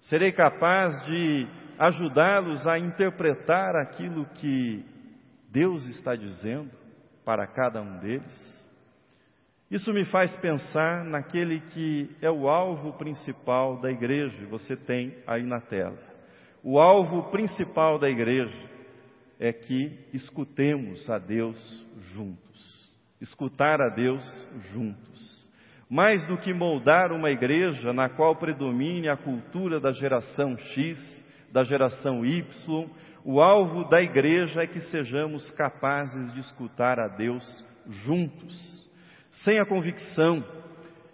Serei 0.00 0.32
capaz 0.32 1.00
de 1.06 1.46
ajudá-los 1.78 2.66
a 2.66 2.78
interpretar 2.78 3.76
aquilo 3.76 4.26
que 4.34 4.84
Deus 5.54 5.86
está 5.86 6.16
dizendo 6.16 6.72
para 7.24 7.46
cada 7.46 7.80
um 7.80 8.00
deles. 8.00 8.74
Isso 9.70 9.92
me 9.92 10.04
faz 10.04 10.36
pensar 10.38 11.04
naquele 11.04 11.60
que 11.60 12.10
é 12.20 12.28
o 12.28 12.48
alvo 12.48 12.94
principal 12.94 13.80
da 13.80 13.88
igreja, 13.88 14.46
você 14.50 14.76
tem 14.76 15.16
aí 15.24 15.44
na 15.44 15.60
tela. 15.60 15.96
O 16.60 16.76
alvo 16.76 17.30
principal 17.30 18.00
da 18.00 18.10
igreja 18.10 18.68
é 19.38 19.52
que 19.52 19.96
escutemos 20.12 21.08
a 21.08 21.18
Deus 21.18 21.86
juntos. 22.12 22.96
Escutar 23.20 23.80
a 23.80 23.90
Deus 23.90 24.48
juntos. 24.72 25.48
Mais 25.88 26.26
do 26.26 26.36
que 26.36 26.52
moldar 26.52 27.12
uma 27.12 27.30
igreja 27.30 27.92
na 27.92 28.08
qual 28.08 28.34
predomine 28.34 29.08
a 29.08 29.16
cultura 29.16 29.78
da 29.78 29.92
geração 29.92 30.58
X, 30.58 31.24
da 31.52 31.62
geração 31.62 32.26
Y, 32.26 32.90
o 33.24 33.40
alvo 33.40 33.88
da 33.88 34.02
igreja 34.02 34.62
é 34.62 34.66
que 34.66 34.80
sejamos 34.80 35.50
capazes 35.52 36.32
de 36.34 36.40
escutar 36.40 37.00
a 37.00 37.08
Deus 37.08 37.64
juntos, 37.88 38.86
sem 39.30 39.58
a 39.58 39.64
convicção 39.64 40.44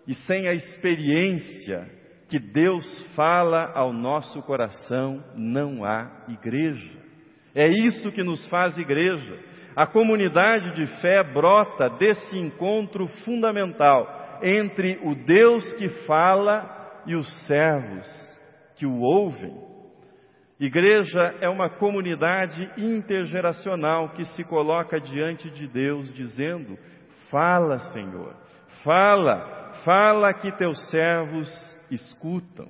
e 0.09 0.15
sem 0.15 0.49
a 0.49 0.53
experiência 0.53 1.89
que 2.29 2.41
Deus 2.41 3.03
fala 3.15 3.73
ao 3.75 3.93
nosso 3.93 4.43
coração, 4.43 5.23
não 5.37 5.85
há 5.85 6.25
igreja. 6.29 6.99
É 7.55 7.69
isso 7.69 8.11
que 8.13 8.23
nos 8.23 8.45
faz 8.49 8.77
igreja. 8.77 9.39
A 9.77 9.87
comunidade 9.87 10.75
de 10.75 10.87
fé 11.01 11.23
brota 11.23 11.89
desse 11.91 12.37
encontro 12.37 13.07
fundamental 13.25 14.39
entre 14.43 14.99
o 15.03 15.15
Deus 15.15 15.73
que 15.75 15.89
fala 16.07 17.03
e 17.07 17.15
os 17.15 17.29
servos 17.47 18.41
que 18.77 18.87
o 18.87 19.01
ouvem. 19.01 19.70
Igreja 20.61 21.35
é 21.41 21.49
uma 21.49 21.71
comunidade 21.71 22.71
intergeracional 22.77 24.11
que 24.11 24.27
se 24.27 24.45
coloca 24.45 25.01
diante 25.01 25.49
de 25.49 25.67
Deus 25.67 26.13
dizendo: 26.13 26.79
Fala, 27.31 27.79
Senhor, 27.95 28.37
fala, 28.85 29.73
fala 29.83 30.35
que 30.35 30.53
teus 30.53 30.79
servos 30.91 31.49
escutam. 31.91 32.69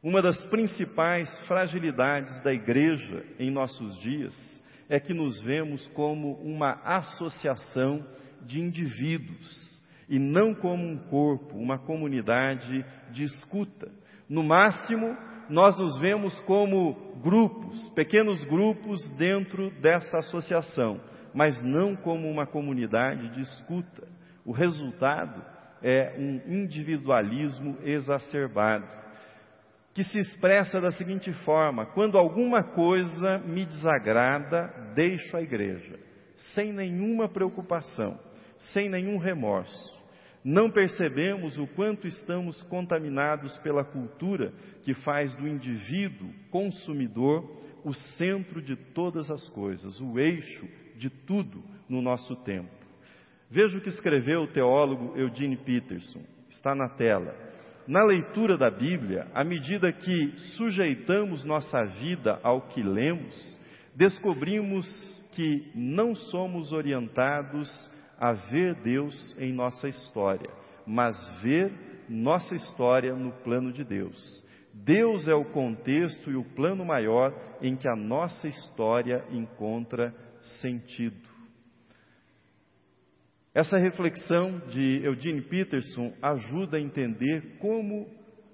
Uma 0.00 0.22
das 0.22 0.44
principais 0.44 1.28
fragilidades 1.48 2.40
da 2.44 2.52
igreja 2.52 3.24
em 3.36 3.50
nossos 3.50 3.98
dias 3.98 4.62
é 4.88 5.00
que 5.00 5.12
nos 5.12 5.40
vemos 5.40 5.88
como 5.88 6.34
uma 6.34 6.74
associação 6.84 8.06
de 8.42 8.60
indivíduos 8.60 9.82
e 10.08 10.20
não 10.20 10.54
como 10.54 10.86
um 10.86 10.96
corpo, 10.96 11.56
uma 11.56 11.80
comunidade 11.80 12.86
de 13.10 13.24
escuta. 13.24 13.90
No 14.28 14.44
máximo, 14.44 15.16
nós 15.48 15.76
nos 15.76 15.98
vemos 15.98 16.38
como 16.40 16.94
grupos, 17.22 17.88
pequenos 17.90 18.44
grupos 18.44 19.08
dentro 19.10 19.70
dessa 19.80 20.18
associação, 20.18 21.00
mas 21.34 21.60
não 21.62 21.94
como 21.94 22.28
uma 22.28 22.46
comunidade 22.46 23.30
de 23.30 23.42
escuta. 23.42 24.08
O 24.44 24.52
resultado 24.52 25.44
é 25.82 26.16
um 26.18 26.40
individualismo 26.46 27.78
exacerbado, 27.82 28.86
que 29.94 30.04
se 30.04 30.18
expressa 30.18 30.80
da 30.80 30.92
seguinte 30.92 31.32
forma: 31.44 31.86
quando 31.86 32.18
alguma 32.18 32.62
coisa 32.62 33.38
me 33.38 33.64
desagrada, 33.64 34.92
deixo 34.94 35.36
a 35.36 35.42
igreja, 35.42 35.98
sem 36.54 36.72
nenhuma 36.72 37.28
preocupação, 37.28 38.18
sem 38.58 38.88
nenhum 38.88 39.18
remorso 39.18 39.96
não 40.46 40.70
percebemos 40.70 41.58
o 41.58 41.66
quanto 41.66 42.06
estamos 42.06 42.62
contaminados 42.62 43.58
pela 43.58 43.84
cultura 43.84 44.52
que 44.84 44.94
faz 44.94 45.34
do 45.34 45.48
indivíduo 45.48 46.32
consumidor 46.52 47.60
o 47.84 47.92
centro 47.92 48.62
de 48.62 48.76
todas 48.76 49.28
as 49.28 49.48
coisas, 49.48 50.00
o 50.00 50.20
eixo 50.20 50.68
de 50.94 51.10
tudo 51.10 51.64
no 51.88 52.00
nosso 52.00 52.36
tempo. 52.44 52.70
Veja 53.50 53.76
o 53.76 53.80
que 53.80 53.88
escreveu 53.88 54.42
o 54.42 54.46
teólogo 54.46 55.18
Eugene 55.18 55.56
Peterson, 55.56 56.22
está 56.48 56.76
na 56.76 56.90
tela. 56.90 57.34
na 57.88 58.04
leitura 58.04 58.56
da 58.56 58.70
Bíblia, 58.70 59.26
à 59.34 59.42
medida 59.42 59.92
que 59.92 60.32
sujeitamos 60.56 61.44
nossa 61.44 61.84
vida 61.84 62.38
ao 62.44 62.68
que 62.68 62.84
lemos, 62.84 63.58
descobrimos 63.96 65.24
que 65.32 65.72
não 65.74 66.14
somos 66.14 66.72
orientados 66.72 67.90
a 68.18 68.32
ver 68.32 68.74
Deus 68.76 69.36
em 69.38 69.52
nossa 69.52 69.88
história, 69.88 70.50
mas 70.86 71.16
ver 71.42 71.72
nossa 72.08 72.54
história 72.54 73.14
no 73.14 73.32
plano 73.42 73.72
de 73.72 73.84
Deus. 73.84 74.44
Deus 74.72 75.26
é 75.26 75.34
o 75.34 75.44
contexto 75.44 76.30
e 76.30 76.36
o 76.36 76.44
plano 76.44 76.84
maior 76.84 77.34
em 77.62 77.76
que 77.76 77.88
a 77.88 77.96
nossa 77.96 78.46
história 78.46 79.24
encontra 79.30 80.14
sentido. 80.60 81.36
Essa 83.54 83.78
reflexão 83.78 84.58
de 84.68 85.00
Eugene 85.02 85.40
Peterson 85.40 86.12
ajuda 86.20 86.76
a 86.76 86.80
entender 86.80 87.56
como 87.58 88.06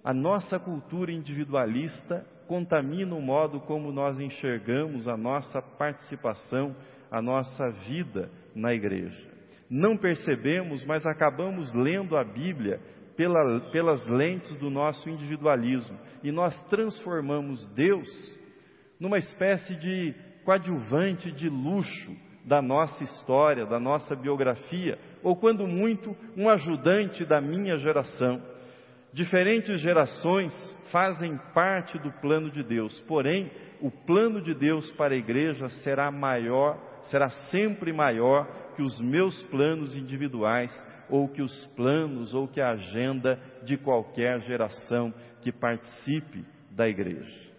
a 0.05 0.15
nossa 0.15 0.61
cultura 0.61 1.11
individualista 1.11 2.25
contamina 2.47 3.15
o 3.15 3.21
modo 3.21 3.61
como 3.61 3.91
nós 3.91 4.21
enxergamos 4.21 5.09
a 5.09 5.17
nossa 5.17 5.61
participação, 5.77 6.77
a 7.11 7.21
nossa 7.21 7.69
vida 7.71 8.31
na 8.55 8.73
igreja. 8.73 9.32
Não 9.75 9.97
percebemos, 9.97 10.85
mas 10.85 11.07
acabamos 11.07 11.73
lendo 11.73 12.15
a 12.15 12.23
Bíblia 12.23 12.79
pela, 13.17 13.59
pelas 13.71 14.07
lentes 14.07 14.55
do 14.57 14.69
nosso 14.69 15.09
individualismo 15.09 15.99
e 16.23 16.31
nós 16.31 16.63
transformamos 16.65 17.67
Deus 17.69 18.39
numa 19.01 19.17
espécie 19.17 19.75
de 19.77 20.15
coadjuvante 20.45 21.33
de 21.33 21.49
luxo 21.49 22.15
da 22.45 22.61
nossa 22.61 23.03
história, 23.03 23.65
da 23.65 23.81
nossa 23.81 24.15
biografia, 24.15 24.99
ou 25.23 25.35
quando 25.37 25.67
muito, 25.67 26.15
um 26.37 26.51
ajudante 26.51 27.25
da 27.25 27.41
minha 27.41 27.79
geração. 27.79 28.43
Diferentes 29.11 29.81
gerações 29.81 30.53
fazem 30.91 31.41
parte 31.55 31.99
do 31.99 32.13
plano 32.21 32.51
de 32.51 32.63
Deus, 32.63 33.01
porém, 33.09 33.51
o 33.81 33.91
plano 33.91 34.43
de 34.43 34.53
Deus 34.53 34.93
para 34.93 35.15
a 35.15 35.17
igreja 35.17 35.71
será 35.71 36.11
maior, 36.11 36.79
será 37.05 37.29
sempre 37.51 37.93
maior 37.93 38.47
que 38.75 38.83
os 38.83 39.01
meus 39.01 39.43
planos 39.45 39.97
individuais, 39.97 40.71
ou 41.11 41.29
que 41.29 41.43
os 41.43 41.67
planos, 41.77 42.33
ou 42.33 42.49
que 42.49 42.61
a 42.61 42.71
agenda 42.71 43.39
de 43.63 43.77
qualquer 43.77 44.41
geração 44.41 45.13
que 45.43 45.53
participe 45.53 46.45
da 46.71 46.89
igreja. 46.89 47.51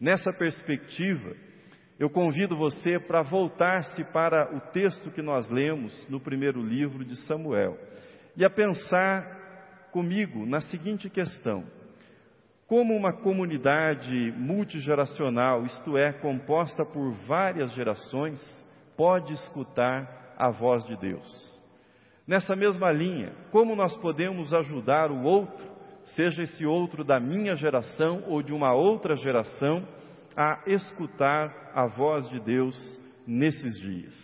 Nessa 0.00 0.32
perspectiva, 0.32 1.34
eu 1.98 2.08
convido 2.08 2.56
você 2.56 2.98
para 2.98 3.22
voltar-se 3.22 4.04
para 4.12 4.54
o 4.54 4.60
texto 4.72 5.10
que 5.10 5.22
nós 5.22 5.48
lemos 5.50 6.06
no 6.08 6.20
primeiro 6.20 6.62
livro 6.62 7.04
de 7.04 7.16
Samuel 7.26 7.76
e 8.36 8.44
a 8.44 8.50
pensar 8.50 9.88
comigo 9.90 10.46
na 10.46 10.60
seguinte 10.60 11.10
questão: 11.10 11.64
como 12.68 12.94
uma 12.94 13.12
comunidade 13.12 14.32
multigeracional, 14.36 15.64
isto 15.64 15.98
é, 15.98 16.12
composta 16.12 16.84
por 16.84 17.12
várias 17.26 17.72
gerações, 17.72 18.38
pode 18.98 19.32
escutar 19.32 20.34
a 20.36 20.50
voz 20.50 20.84
de 20.84 20.96
Deus? 20.96 21.64
Nessa 22.26 22.56
mesma 22.56 22.90
linha, 22.90 23.32
como 23.52 23.76
nós 23.76 23.96
podemos 23.96 24.52
ajudar 24.52 25.12
o 25.12 25.22
outro, 25.22 25.66
seja 26.04 26.42
esse 26.42 26.66
outro 26.66 27.04
da 27.04 27.20
minha 27.20 27.54
geração 27.54 28.24
ou 28.26 28.42
de 28.42 28.52
uma 28.52 28.74
outra 28.74 29.16
geração, 29.16 29.86
a 30.36 30.62
escutar 30.66 31.70
a 31.74 31.86
voz 31.86 32.28
de 32.28 32.40
Deus 32.40 33.00
nesses 33.26 33.78
dias. 33.78 34.14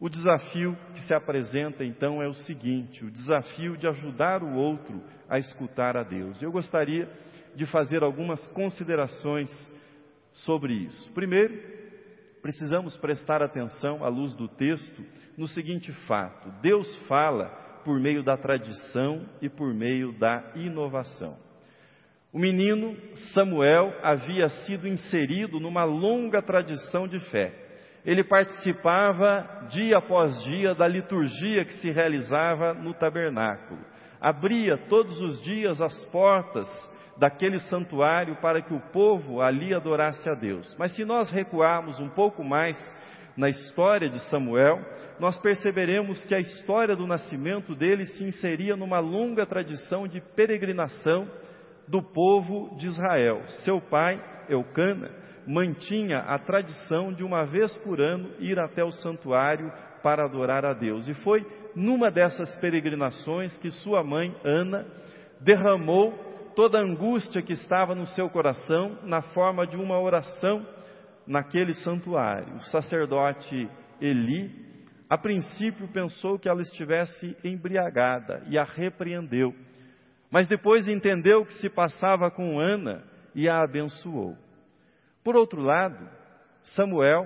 O 0.00 0.08
desafio 0.08 0.76
que 0.94 1.02
se 1.02 1.14
apresenta 1.14 1.84
então 1.84 2.22
é 2.22 2.28
o 2.28 2.34
seguinte: 2.34 3.04
o 3.04 3.10
desafio 3.10 3.76
de 3.76 3.86
ajudar 3.88 4.42
o 4.42 4.54
outro 4.54 5.02
a 5.28 5.38
escutar 5.38 5.96
a 5.96 6.02
Deus. 6.02 6.42
Eu 6.42 6.50
gostaria 6.52 7.08
de 7.54 7.66
fazer 7.66 8.02
algumas 8.02 8.46
considerações 8.48 9.50
sobre 10.32 10.72
isso. 10.72 11.10
Primeiro, 11.12 11.87
precisamos 12.48 12.96
prestar 12.96 13.42
atenção 13.42 14.02
à 14.02 14.08
luz 14.08 14.32
do 14.32 14.48
texto 14.48 15.04
no 15.36 15.46
seguinte 15.46 15.92
fato: 16.06 16.50
Deus 16.62 16.96
fala 17.06 17.44
por 17.84 18.00
meio 18.00 18.22
da 18.22 18.38
tradição 18.38 19.28
e 19.42 19.50
por 19.50 19.74
meio 19.74 20.18
da 20.18 20.52
inovação. 20.56 21.36
O 22.32 22.38
menino 22.38 22.96
Samuel 23.34 23.92
havia 24.02 24.48
sido 24.48 24.88
inserido 24.88 25.60
numa 25.60 25.84
longa 25.84 26.40
tradição 26.40 27.06
de 27.06 27.20
fé. 27.30 27.52
Ele 28.02 28.24
participava 28.24 29.66
dia 29.68 29.98
após 29.98 30.42
dia 30.44 30.74
da 30.74 30.88
liturgia 30.88 31.66
que 31.66 31.74
se 31.74 31.90
realizava 31.90 32.72
no 32.72 32.94
tabernáculo. 32.94 33.84
Abria 34.18 34.78
todos 34.88 35.20
os 35.20 35.38
dias 35.42 35.82
as 35.82 36.02
portas 36.06 36.66
daquele 37.18 37.58
santuário 37.58 38.36
para 38.36 38.62
que 38.62 38.72
o 38.72 38.80
povo 38.80 39.40
ali 39.40 39.74
adorasse 39.74 40.28
a 40.30 40.34
Deus. 40.34 40.74
Mas 40.78 40.92
se 40.92 41.04
nós 41.04 41.30
recuarmos 41.30 41.98
um 41.98 42.08
pouco 42.08 42.44
mais 42.44 42.76
na 43.36 43.48
história 43.48 44.08
de 44.08 44.18
Samuel, 44.30 44.80
nós 45.18 45.38
perceberemos 45.38 46.24
que 46.24 46.34
a 46.34 46.40
história 46.40 46.96
do 46.96 47.06
nascimento 47.06 47.74
dele 47.74 48.06
se 48.06 48.24
inseria 48.24 48.76
numa 48.76 49.00
longa 49.00 49.44
tradição 49.44 50.06
de 50.06 50.20
peregrinação 50.20 51.28
do 51.86 52.02
povo 52.02 52.76
de 52.76 52.86
Israel. 52.86 53.42
Seu 53.64 53.80
pai, 53.80 54.22
Eucana, 54.48 55.10
mantinha 55.46 56.18
a 56.18 56.38
tradição 56.38 57.12
de 57.12 57.24
uma 57.24 57.44
vez 57.44 57.76
por 57.78 58.00
ano 58.00 58.30
ir 58.38 58.58
até 58.58 58.84
o 58.84 58.92
santuário 58.92 59.72
para 60.02 60.24
adorar 60.24 60.64
a 60.64 60.72
Deus. 60.72 61.08
E 61.08 61.14
foi 61.14 61.44
numa 61.74 62.10
dessas 62.10 62.54
peregrinações 62.56 63.56
que 63.58 63.70
sua 63.70 64.04
mãe, 64.04 64.34
Ana, 64.44 64.86
derramou 65.40 66.27
toda 66.58 66.76
a 66.76 66.82
angústia 66.82 67.40
que 67.40 67.52
estava 67.52 67.94
no 67.94 68.04
seu 68.04 68.28
coração 68.28 68.98
na 69.04 69.22
forma 69.22 69.64
de 69.64 69.76
uma 69.76 69.96
oração 69.96 70.66
naquele 71.24 71.72
santuário. 71.72 72.56
O 72.56 72.60
sacerdote 72.62 73.70
Eli, 74.00 74.50
a 75.08 75.16
princípio, 75.16 75.86
pensou 75.86 76.36
que 76.36 76.48
ela 76.48 76.60
estivesse 76.60 77.36
embriagada 77.44 78.42
e 78.48 78.58
a 78.58 78.64
repreendeu. 78.64 79.54
Mas 80.32 80.48
depois 80.48 80.88
entendeu 80.88 81.42
o 81.42 81.46
que 81.46 81.54
se 81.54 81.70
passava 81.70 82.28
com 82.28 82.58
Ana 82.58 83.04
e 83.36 83.48
a 83.48 83.62
abençoou. 83.62 84.36
Por 85.22 85.36
outro 85.36 85.60
lado, 85.62 86.10
Samuel, 86.74 87.24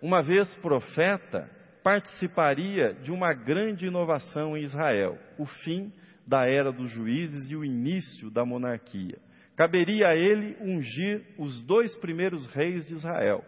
uma 0.00 0.22
vez 0.22 0.54
profeta, 0.58 1.50
participaria 1.82 2.94
de 2.94 3.10
uma 3.10 3.34
grande 3.34 3.86
inovação 3.86 4.56
em 4.56 4.62
Israel, 4.62 5.18
o 5.36 5.44
fim 5.44 5.92
da 6.30 6.46
era 6.46 6.70
dos 6.70 6.88
juízes 6.88 7.50
e 7.50 7.56
o 7.56 7.64
início 7.64 8.30
da 8.30 8.44
monarquia. 8.44 9.18
Caberia 9.56 10.10
a 10.10 10.16
ele 10.16 10.56
ungir 10.60 11.26
os 11.36 11.60
dois 11.62 11.94
primeiros 11.96 12.46
reis 12.46 12.86
de 12.86 12.94
Israel, 12.94 13.44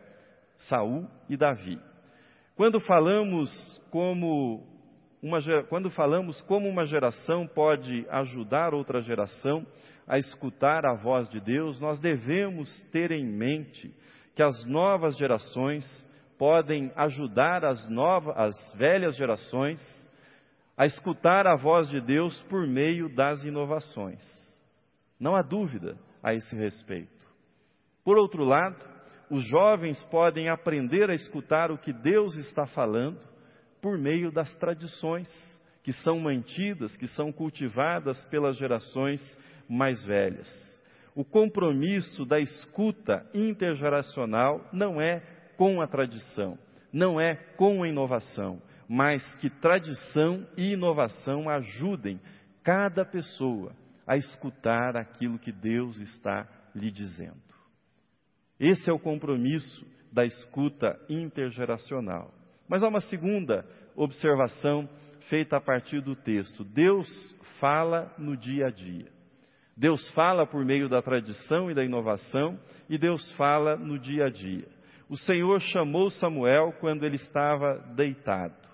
Saul 0.56 1.08
e 1.28 1.36
Davi. 1.36 1.78
Quando 2.56 2.80
falamos 2.80 3.50
como 3.88 4.66
uma, 5.22 5.38
quando 5.68 5.90
falamos 5.92 6.42
como 6.42 6.68
uma 6.68 6.84
geração 6.84 7.46
pode 7.46 8.04
ajudar 8.10 8.74
outra 8.74 9.00
geração 9.00 9.64
a 10.04 10.18
escutar 10.18 10.84
a 10.84 10.94
voz 10.94 11.28
de 11.28 11.40
Deus, 11.40 11.80
nós 11.80 12.00
devemos 12.00 12.82
ter 12.90 13.12
em 13.12 13.24
mente 13.24 13.94
que 14.34 14.42
as 14.42 14.64
novas 14.64 15.16
gerações 15.16 15.84
podem 16.36 16.90
ajudar 16.96 17.64
as, 17.64 17.88
novas, 17.88 18.36
as 18.36 18.74
velhas 18.74 19.14
gerações 19.16 19.80
a 20.82 20.86
escutar 20.86 21.46
a 21.46 21.54
voz 21.54 21.88
de 21.88 22.00
Deus 22.00 22.42
por 22.50 22.66
meio 22.66 23.08
das 23.08 23.44
inovações. 23.44 24.20
Não 25.16 25.36
há 25.36 25.40
dúvida 25.40 25.96
a 26.20 26.34
esse 26.34 26.56
respeito. 26.56 27.24
Por 28.04 28.18
outro 28.18 28.42
lado, 28.42 28.84
os 29.30 29.44
jovens 29.46 30.02
podem 30.06 30.48
aprender 30.48 31.08
a 31.08 31.14
escutar 31.14 31.70
o 31.70 31.78
que 31.78 31.92
Deus 31.92 32.34
está 32.34 32.66
falando 32.66 33.20
por 33.80 33.96
meio 33.96 34.32
das 34.32 34.52
tradições 34.56 35.28
que 35.84 35.92
são 35.92 36.18
mantidas, 36.18 36.96
que 36.96 37.06
são 37.06 37.30
cultivadas 37.30 38.24
pelas 38.24 38.56
gerações 38.56 39.20
mais 39.68 40.04
velhas. 40.04 40.50
O 41.14 41.24
compromisso 41.24 42.24
da 42.26 42.40
escuta 42.40 43.24
intergeracional 43.32 44.68
não 44.72 45.00
é 45.00 45.20
com 45.56 45.80
a 45.80 45.86
tradição, 45.86 46.58
não 46.92 47.20
é 47.20 47.36
com 47.56 47.84
a 47.84 47.88
inovação, 47.88 48.60
mas 48.88 49.34
que 49.36 49.48
tradição 49.48 50.46
e 50.56 50.72
inovação 50.72 51.48
ajudem 51.48 52.20
cada 52.62 53.04
pessoa 53.04 53.72
a 54.06 54.16
escutar 54.16 54.96
aquilo 54.96 55.38
que 55.38 55.52
Deus 55.52 55.98
está 55.98 56.46
lhe 56.74 56.90
dizendo. 56.90 57.40
Esse 58.58 58.90
é 58.90 58.92
o 58.92 58.98
compromisso 58.98 59.86
da 60.12 60.24
escuta 60.24 60.98
intergeracional. 61.08 62.32
Mas 62.68 62.82
há 62.82 62.88
uma 62.88 63.00
segunda 63.00 63.66
observação 63.96 64.88
feita 65.28 65.56
a 65.56 65.60
partir 65.60 66.00
do 66.00 66.14
texto. 66.14 66.64
Deus 66.64 67.34
fala 67.58 68.12
no 68.18 68.36
dia 68.36 68.66
a 68.66 68.70
dia. 68.70 69.10
Deus 69.76 70.10
fala 70.10 70.46
por 70.46 70.64
meio 70.64 70.88
da 70.88 71.00
tradição 71.00 71.70
e 71.70 71.74
da 71.74 71.84
inovação, 71.84 72.58
e 72.88 72.98
Deus 72.98 73.32
fala 73.32 73.76
no 73.76 73.98
dia 73.98 74.26
a 74.26 74.30
dia. 74.30 74.68
O 75.08 75.16
Senhor 75.16 75.60
chamou 75.60 76.10
Samuel 76.10 76.74
quando 76.80 77.04
ele 77.04 77.16
estava 77.16 77.78
deitado. 77.94 78.71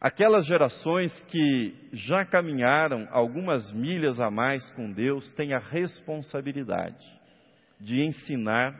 Aquelas 0.00 0.46
gerações 0.46 1.12
que 1.24 1.74
já 1.92 2.24
caminharam 2.24 3.08
algumas 3.10 3.72
milhas 3.72 4.20
a 4.20 4.30
mais 4.30 4.70
com 4.70 4.92
Deus 4.92 5.30
têm 5.32 5.52
a 5.52 5.58
responsabilidade 5.58 7.04
de 7.80 8.04
ensinar, 8.04 8.74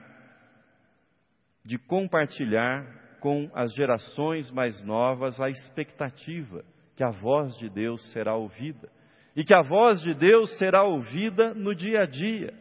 de 1.64 1.76
compartilhar 1.76 2.86
com 3.20 3.50
as 3.52 3.74
gerações 3.74 4.48
mais 4.52 4.80
novas 4.84 5.40
a 5.40 5.48
expectativa 5.48 6.64
que 6.94 7.02
a 7.02 7.10
voz 7.10 7.56
de 7.58 7.68
Deus 7.68 8.12
será 8.12 8.34
ouvida. 8.34 8.88
E 9.36 9.44
que 9.44 9.54
a 9.54 9.62
voz 9.62 10.00
de 10.00 10.14
Deus 10.14 10.56
será 10.58 10.82
ouvida 10.82 11.54
no 11.54 11.74
dia 11.74 12.02
a 12.02 12.06
dia. 12.06 12.52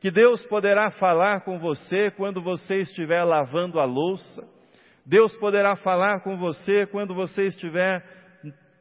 Que 0.00 0.10
Deus 0.10 0.44
poderá 0.46 0.90
falar 0.90 1.40
com 1.44 1.58
você 1.58 2.10
quando 2.10 2.42
você 2.42 2.80
estiver 2.80 3.24
lavando 3.24 3.80
a 3.80 3.84
louça, 3.84 4.46
Deus 5.06 5.36
poderá 5.36 5.76
falar 5.76 6.20
com 6.20 6.36
você 6.36 6.84
quando 6.84 7.14
você 7.14 7.46
estiver 7.46 8.04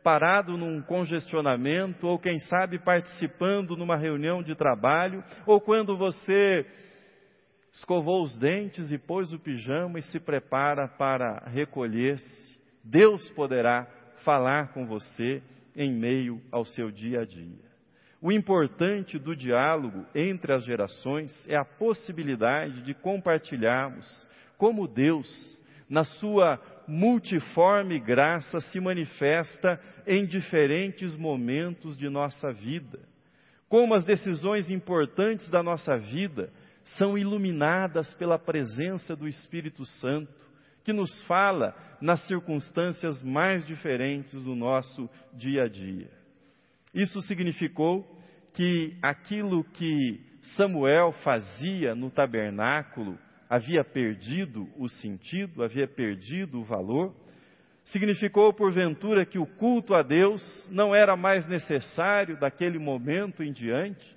parado 0.03 0.57
num 0.57 0.81
congestionamento, 0.81 2.07
ou 2.07 2.17
quem 2.17 2.39
sabe 2.39 2.79
participando 2.79 3.77
numa 3.77 3.95
reunião 3.95 4.41
de 4.41 4.55
trabalho, 4.55 5.23
ou 5.45 5.61
quando 5.61 5.95
você 5.95 6.65
escovou 7.71 8.23
os 8.23 8.35
dentes 8.37 8.91
e 8.91 8.97
pôs 8.97 9.33
o 9.33 9.39
pijama 9.39 9.99
e 9.99 10.01
se 10.01 10.19
prepara 10.19 10.87
para 10.87 11.43
recolher-se. 11.47 12.57
Deus 12.83 13.29
poderá 13.31 13.87
falar 14.23 14.73
com 14.73 14.87
você 14.87 15.43
em 15.75 15.91
meio 15.91 16.41
ao 16.51 16.65
seu 16.65 16.89
dia 16.89 17.21
a 17.21 17.25
dia. 17.25 17.65
O 18.19 18.31
importante 18.31 19.19
do 19.19 19.35
diálogo 19.35 20.05
entre 20.15 20.53
as 20.53 20.63
gerações 20.63 21.31
é 21.47 21.55
a 21.55 21.65
possibilidade 21.65 22.81
de 22.81 22.95
compartilharmos 22.95 24.27
como 24.57 24.87
Deus 24.87 25.63
na 25.89 26.03
sua 26.03 26.59
multiforme 26.87 27.99
graça, 27.99 28.59
se 28.61 28.79
manifesta 28.79 29.79
em 30.05 30.25
diferentes 30.25 31.15
momentos 31.15 31.97
de 31.97 32.09
nossa 32.09 32.51
vida. 32.51 32.99
Como 33.67 33.93
as 33.95 34.05
decisões 34.05 34.69
importantes 34.69 35.49
da 35.49 35.63
nossa 35.63 35.97
vida 35.97 36.51
são 36.97 37.17
iluminadas 37.17 38.13
pela 38.13 38.37
presença 38.37 39.15
do 39.15 39.27
Espírito 39.27 39.85
Santo, 39.85 40.45
que 40.83 40.93
nos 40.93 41.19
fala 41.23 41.75
nas 41.99 42.21
circunstâncias 42.27 43.23
mais 43.23 43.65
diferentes 43.65 44.39
do 44.43 44.55
nosso 44.55 45.09
dia 45.33 45.63
a 45.63 45.67
dia. 45.67 46.11
Isso 46.93 47.21
significou 47.23 48.05
que 48.53 48.95
aquilo 49.01 49.63
que 49.63 50.21
Samuel 50.55 51.11
fazia 51.23 51.95
no 51.95 52.11
tabernáculo 52.11 53.17
havia 53.49 53.83
perdido 53.83 54.67
o 54.77 54.87
sentido, 54.87 55.63
havia 55.63 55.87
perdido 55.87 56.59
o 56.59 56.63
valor, 56.63 57.15
significou 57.83 58.53
porventura 58.53 59.25
que 59.25 59.37
o 59.37 59.45
culto 59.45 59.93
a 59.93 60.01
Deus 60.01 60.41
não 60.71 60.93
era 60.93 61.15
mais 61.15 61.47
necessário 61.47 62.39
daquele 62.39 62.79
momento 62.79 63.43
em 63.43 63.53
diante? 63.53 64.15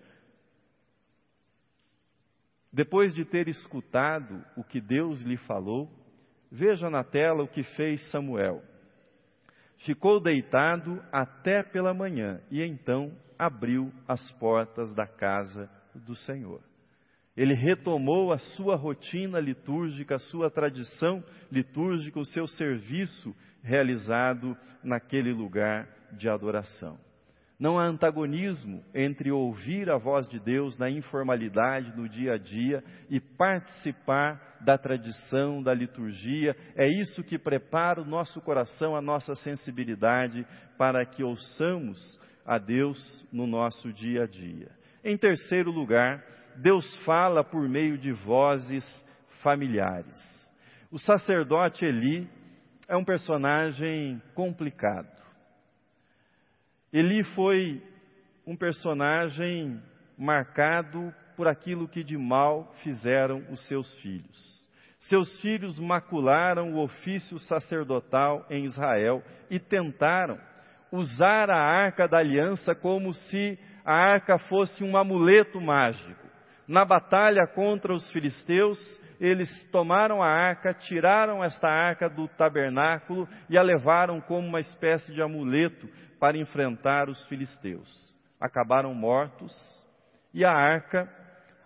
Depois 2.73 3.15
de 3.15 3.25
ter 3.25 3.49
escutado 3.49 4.45
o 4.57 4.65
que 4.65 4.81
Deus 4.81 5.23
lhe 5.23 5.37
falou, 5.37 5.91
veja 6.51 6.89
na 6.89 7.05
tela 7.05 7.43
o 7.43 7.49
que 7.49 7.63
fez 7.63 8.11
Samuel. 8.11 8.63
Ficou 9.79 10.21
deitado 10.21 11.03
até 11.13 11.63
pela 11.63 11.95
manhã 11.95 12.41
e 12.51 12.63
então 12.63 13.13
abriu 13.39 13.93
as 14.07 14.31
portas 14.33 14.95
da 14.95 15.07
casa 15.07 15.71
do 15.95 16.15
Senhor 16.15 16.68
ele 17.39 17.55
retomou 17.55 18.33
a 18.33 18.39
sua 18.39 18.75
rotina 18.75 19.39
litúrgica, 19.39 20.17
a 20.17 20.19
sua 20.19 20.51
tradição 20.51 21.23
litúrgica, 21.53 22.19
o 22.19 22.25
seu 22.25 22.49
serviço 22.49 23.33
realizado 23.63 24.57
naquele 24.83 25.33
lugar 25.33 25.89
de 26.15 26.29
adoração. 26.29 26.99
Não 27.57 27.79
há 27.79 27.85
antagonismo 27.85 28.83
entre 28.93 29.31
ouvir 29.31 29.89
a 29.89 29.97
voz 29.97 30.29
de 30.29 30.41
Deus 30.41 30.77
na 30.79 30.91
informalidade, 30.91 31.97
no 31.97 32.09
dia 32.09 32.33
a 32.33 32.39
dia, 32.39 32.83
e 33.09 33.21
participar 33.21 34.59
da 34.61 34.77
tradição, 34.77 35.63
da 35.63 35.73
liturgia. 35.73 36.57
É 36.75 36.89
isso 36.89 37.23
que 37.23 37.39
prepara 37.39 38.03
o 38.03 38.05
nosso 38.05 38.41
coração, 38.41 38.97
a 38.97 39.01
nossa 39.01 39.37
sensibilidade, 39.37 40.45
para 40.77 41.07
que 41.07 41.23
ouçamos 41.23 42.19
a 42.45 42.59
Deus 42.59 43.25
no 43.33 43.47
nosso 43.47 43.93
dia 43.93 44.25
a 44.25 44.27
dia. 44.27 44.71
Em 45.05 45.17
terceiro 45.17 45.71
lugar, 45.71 46.25
Deus 46.59 46.97
fala 47.05 47.45
por 47.45 47.69
meio 47.69 47.97
de 47.97 48.11
vozes 48.11 48.85
familiares. 49.43 50.17
O 50.91 50.99
sacerdote 50.99 51.85
Eli 51.85 52.29
é 52.89 52.97
um 52.97 53.05
personagem 53.05 54.21
complicado. 54.35 55.23
Eli 56.93 57.23
foi 57.23 57.81
um 58.45 58.57
personagem 58.57 59.81
marcado 60.17 61.15
por 61.37 61.47
aquilo 61.47 61.87
que 61.87 62.03
de 62.03 62.19
mal 62.19 62.75
fizeram 62.83 63.45
os 63.53 63.65
seus 63.69 63.95
filhos. 64.01 64.67
Seus 64.99 65.41
filhos 65.41 65.79
macularam 65.79 66.75
o 66.75 66.83
ofício 66.83 67.39
sacerdotal 67.39 68.45
em 68.51 68.65
Israel 68.65 69.23
e 69.49 69.61
tentaram 69.61 70.37
usar 70.91 71.51
a 71.51 71.61
arca 71.61 72.09
da 72.09 72.19
aliança 72.19 72.75
como 72.75 73.15
se 73.15 73.57
a 73.85 73.95
arca 73.95 74.39
fosse 74.39 74.83
um 74.83 74.97
amuleto 74.97 75.61
mágico 75.61 76.28
na 76.69 76.85
batalha 76.85 77.47
contra 77.47 77.95
os 77.95 78.13
filisteus, 78.13 78.79
eles 79.19 79.49
tomaram 79.73 80.23
a 80.23 80.29
arca, 80.29 80.75
tiraram 80.75 81.43
esta 81.43 81.67
arca 81.67 82.11
do 82.11 82.29
tabernáculo 82.29 83.27
e 83.49 83.57
a 83.57 83.63
levaram 83.63 84.21
como 84.21 84.47
uma 84.47 84.61
espécie 84.61 85.13
de 85.15 85.23
amuleto 85.23 85.89
para 86.21 86.37
enfrentar 86.37 87.09
os 87.09 87.27
filisteus. 87.27 88.15
Acabaram 88.39 88.93
mortos 88.93 89.53
e 90.35 90.45
a 90.45 90.53
arca 90.53 91.11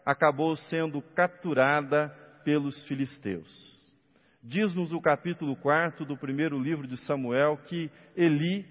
acabou 0.06 0.54
sendo 0.54 1.02
capturada 1.02 2.08
pelos 2.44 2.84
filisteus. 2.86 3.82
Diz-nos 4.42 4.92
o 4.92 5.00
capítulo 5.00 5.56
4 5.56 6.04
do 6.04 6.16
primeiro 6.16 6.58
livro 6.58 6.86
de 6.86 6.96
Samuel 6.96 7.58
que 7.66 7.90
Eli 8.16 8.64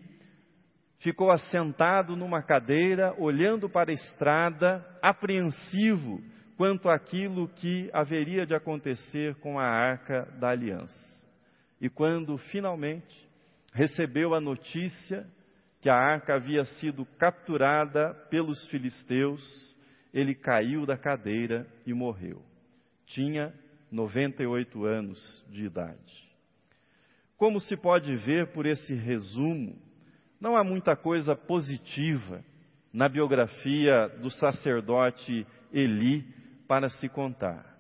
ficou 1.02 1.32
assentado 1.32 2.16
numa 2.16 2.42
cadeira, 2.42 3.14
olhando 3.18 3.70
para 3.70 3.92
a 3.92 3.94
estrada, 3.94 4.86
apreensivo 5.02 6.22
quanto 6.56 6.90
àquilo 6.90 7.48
que 7.48 7.90
haveria 7.92 8.46
de 8.46 8.54
acontecer 8.54 9.36
com 9.36 9.60
a 9.60 9.66
arca 9.66 10.28
da 10.40 10.50
aliança. 10.50 11.28
E 11.80 11.90
quando 11.90 12.38
finalmente 12.38 13.28
recebeu 13.74 14.36
a 14.36 14.40
notícia 14.40 15.28
que 15.80 15.90
a 15.90 15.96
arca 15.96 16.36
havia 16.36 16.64
sido 16.64 17.04
capturada 17.18 18.14
pelos 18.30 18.68
filisteus, 18.68 19.42
ele 20.14 20.36
caiu 20.36 20.86
da 20.86 20.96
cadeira 20.96 21.66
e 21.84 21.94
morreu. 21.94 22.44
Tinha 23.08 23.52
98 23.92 24.86
anos 24.86 25.44
de 25.50 25.66
idade. 25.66 26.30
Como 27.36 27.60
se 27.60 27.76
pode 27.76 28.16
ver 28.18 28.52
por 28.54 28.68
esse 28.68 28.94
resumo, 28.94 29.82
não 30.42 30.58
há 30.58 30.64
muita 30.64 30.96
coisa 30.96 31.36
positiva 31.36 32.44
na 32.92 33.08
biografia 33.08 34.10
do 34.20 34.32
sacerdote 34.32 35.46
Eli 35.72 36.26
para 36.68 36.90
se 36.90 37.08
contar. 37.08 37.78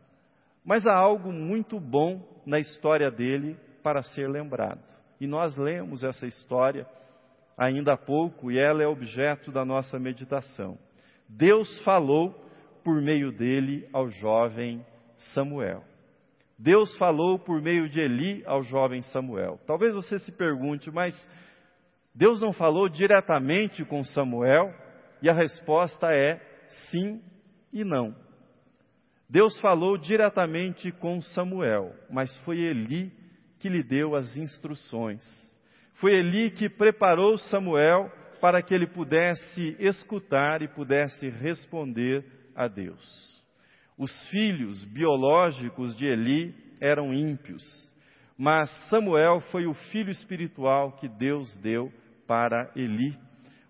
Mas 0.64 0.86
há 0.86 0.94
algo 0.94 1.34
muito 1.34 1.80
bom 1.80 2.42
na 2.46 2.60
história 2.60 3.10
dele 3.10 3.58
para 3.82 4.04
ser 4.04 4.30
lembrado. 4.30 4.84
E 5.20 5.26
nós 5.26 5.58
lemos 5.58 6.04
essa 6.04 6.28
história 6.28 6.86
ainda 7.58 7.94
há 7.94 7.98
pouco 7.98 8.52
e 8.52 8.60
ela 8.60 8.84
é 8.84 8.88
objeto 8.88 9.52
da 9.52 9.66
nossa 9.66 9.98
meditação. 10.00 10.78
Deus 11.28 11.84
falou 11.84 12.32
por 12.84 13.02
meio 13.02 13.32
dele 13.32 13.90
ao 13.92 14.10
jovem 14.10 14.86
Samuel. 15.34 15.84
Deus 16.58 16.96
falou 16.98 17.40
por 17.40 17.60
meio 17.60 17.90
de 17.90 18.00
Eli 18.00 18.44
ao 18.46 18.62
jovem 18.62 19.02
Samuel. 19.02 19.60
Talvez 19.66 19.96
você 19.96 20.20
se 20.20 20.32
pergunte, 20.32 20.92
mas 20.92 21.16
Deus 22.14 22.40
não 22.42 22.52
falou 22.52 22.90
diretamente 22.90 23.86
com 23.86 24.04
Samuel? 24.04 24.74
E 25.22 25.30
a 25.30 25.34
resposta 25.34 26.08
é 26.14 26.40
sim 26.90 27.22
e 27.72 27.84
não. 27.84 28.16
Deus 29.30 29.58
falou 29.62 29.98
diretamente 29.98 30.92
com 30.92 31.22
Samuel, 31.22 31.96
mas 32.10 32.36
foi 32.40 32.60
Eli 32.60 33.14
que 33.60 33.70
lhe 33.70 33.82
deu 33.82 34.16
as 34.16 34.36
instruções. 34.36 35.22
Foi 35.96 36.14
Eli 36.14 36.52
que 36.52 36.68
preparou 36.68 37.38
Samuel 37.38 38.12
para 38.42 38.62
que 38.62 38.74
ele 38.74 38.88
pudesse 38.88 39.78
escutar 39.80 40.62
e 40.62 40.68
pudesse 40.68 41.30
responder 41.30 42.26
a 42.56 42.68
Deus. 42.68 43.42
Os 43.98 44.12
filhos 44.30 44.84
biológicos 44.84 45.96
de 45.96 46.08
Eli 46.08 46.56
eram 46.82 47.14
ímpios, 47.14 47.64
mas 48.36 48.70
Samuel 48.90 49.40
foi 49.52 49.68
o 49.68 49.74
filho 49.74 50.10
espiritual 50.10 50.94
que 50.94 51.08
Deus 51.08 51.56
deu 51.58 51.94
para 52.32 52.72
Eli. 52.78 53.20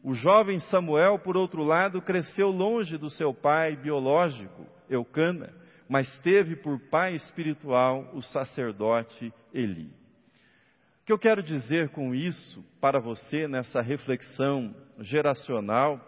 O 0.03 0.13
jovem 0.13 0.59
Samuel, 0.59 1.17
por 1.17 1.35
outro 1.35 1.63
lado, 1.63 1.99
cresceu 1.99 2.51
longe 2.51 2.95
do 2.95 3.09
seu 3.09 3.33
pai 3.33 3.75
biológico, 3.75 4.67
Eucana, 4.87 5.51
mas 5.89 6.15
teve 6.19 6.55
por 6.55 6.79
pai 6.91 7.15
espiritual 7.15 8.07
o 8.13 8.21
sacerdote 8.21 9.33
Eli. 9.51 9.87
O 9.87 11.05
que 11.07 11.11
eu 11.11 11.17
quero 11.17 11.41
dizer 11.41 11.89
com 11.89 12.13
isso 12.13 12.63
para 12.79 12.99
você 12.99 13.47
nessa 13.47 13.81
reflexão 13.81 14.75
geracional, 14.99 15.99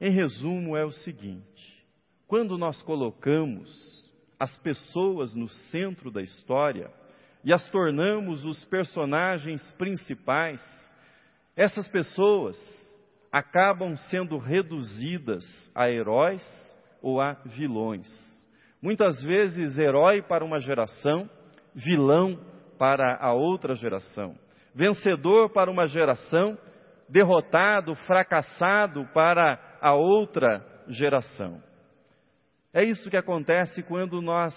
em 0.00 0.10
resumo, 0.10 0.74
é 0.74 0.86
o 0.86 0.90
seguinte: 0.90 1.84
quando 2.26 2.56
nós 2.56 2.80
colocamos 2.80 4.10
as 4.40 4.58
pessoas 4.60 5.34
no 5.34 5.50
centro 5.50 6.10
da 6.10 6.22
história 6.22 6.90
e 7.44 7.52
as 7.52 7.68
tornamos 7.68 8.42
os 8.42 8.64
personagens 8.64 9.70
principais, 9.72 10.62
essas 11.56 11.86
pessoas 11.88 12.56
acabam 13.30 13.96
sendo 13.96 14.38
reduzidas 14.38 15.44
a 15.74 15.88
heróis 15.90 16.42
ou 17.00 17.20
a 17.20 17.34
vilões. 17.44 18.08
Muitas 18.80 19.22
vezes, 19.22 19.78
herói 19.78 20.22
para 20.22 20.44
uma 20.44 20.58
geração, 20.58 21.28
vilão 21.74 22.38
para 22.78 23.16
a 23.20 23.32
outra 23.32 23.74
geração. 23.74 24.36
Vencedor 24.74 25.50
para 25.50 25.70
uma 25.70 25.86
geração, 25.86 26.58
derrotado, 27.08 27.94
fracassado 27.94 29.06
para 29.14 29.78
a 29.80 29.94
outra 29.94 30.66
geração. 30.88 31.62
É 32.72 32.82
isso 32.82 33.10
que 33.10 33.16
acontece 33.16 33.82
quando 33.82 34.22
nós, 34.22 34.54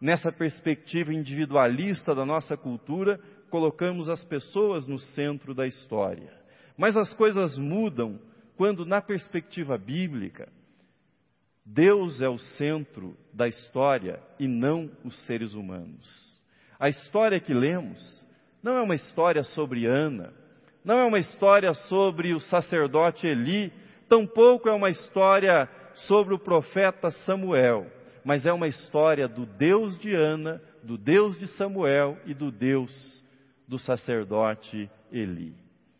nessa 0.00 0.30
perspectiva 0.30 1.12
individualista 1.12 2.14
da 2.14 2.24
nossa 2.24 2.56
cultura, 2.56 3.20
colocamos 3.48 4.08
as 4.08 4.24
pessoas 4.24 4.86
no 4.86 4.98
centro 4.98 5.54
da 5.54 5.66
história. 5.66 6.32
Mas 6.76 6.96
as 6.96 7.12
coisas 7.14 7.58
mudam 7.58 8.20
quando, 8.56 8.86
na 8.86 9.00
perspectiva 9.00 9.76
bíblica, 9.76 10.48
Deus 11.64 12.20
é 12.22 12.28
o 12.28 12.38
centro 12.38 13.16
da 13.32 13.46
história 13.46 14.22
e 14.38 14.46
não 14.46 14.90
os 15.04 15.26
seres 15.26 15.54
humanos. 15.54 16.42
A 16.78 16.88
história 16.88 17.40
que 17.40 17.52
lemos 17.52 18.24
não 18.62 18.76
é 18.76 18.82
uma 18.82 18.94
história 18.94 19.42
sobre 19.42 19.86
Ana, 19.86 20.32
não 20.84 20.96
é 20.96 21.04
uma 21.04 21.18
história 21.18 21.72
sobre 21.74 22.32
o 22.32 22.40
sacerdote 22.40 23.26
Eli, 23.26 23.72
tampouco 24.08 24.68
é 24.68 24.72
uma 24.72 24.88
história 24.88 25.68
sobre 25.94 26.32
o 26.32 26.38
profeta 26.38 27.10
Samuel, 27.10 27.86
mas 28.24 28.46
é 28.46 28.52
uma 28.52 28.66
história 28.66 29.28
do 29.28 29.44
Deus 29.44 29.98
de 29.98 30.14
Ana, 30.14 30.62
do 30.82 30.96
Deus 30.96 31.38
de 31.38 31.46
Samuel 31.48 32.16
e 32.24 32.32
do 32.32 32.50
Deus 32.50 33.22
do 33.68 33.78
sacerdote 33.78 34.90
Eli. 35.12 35.54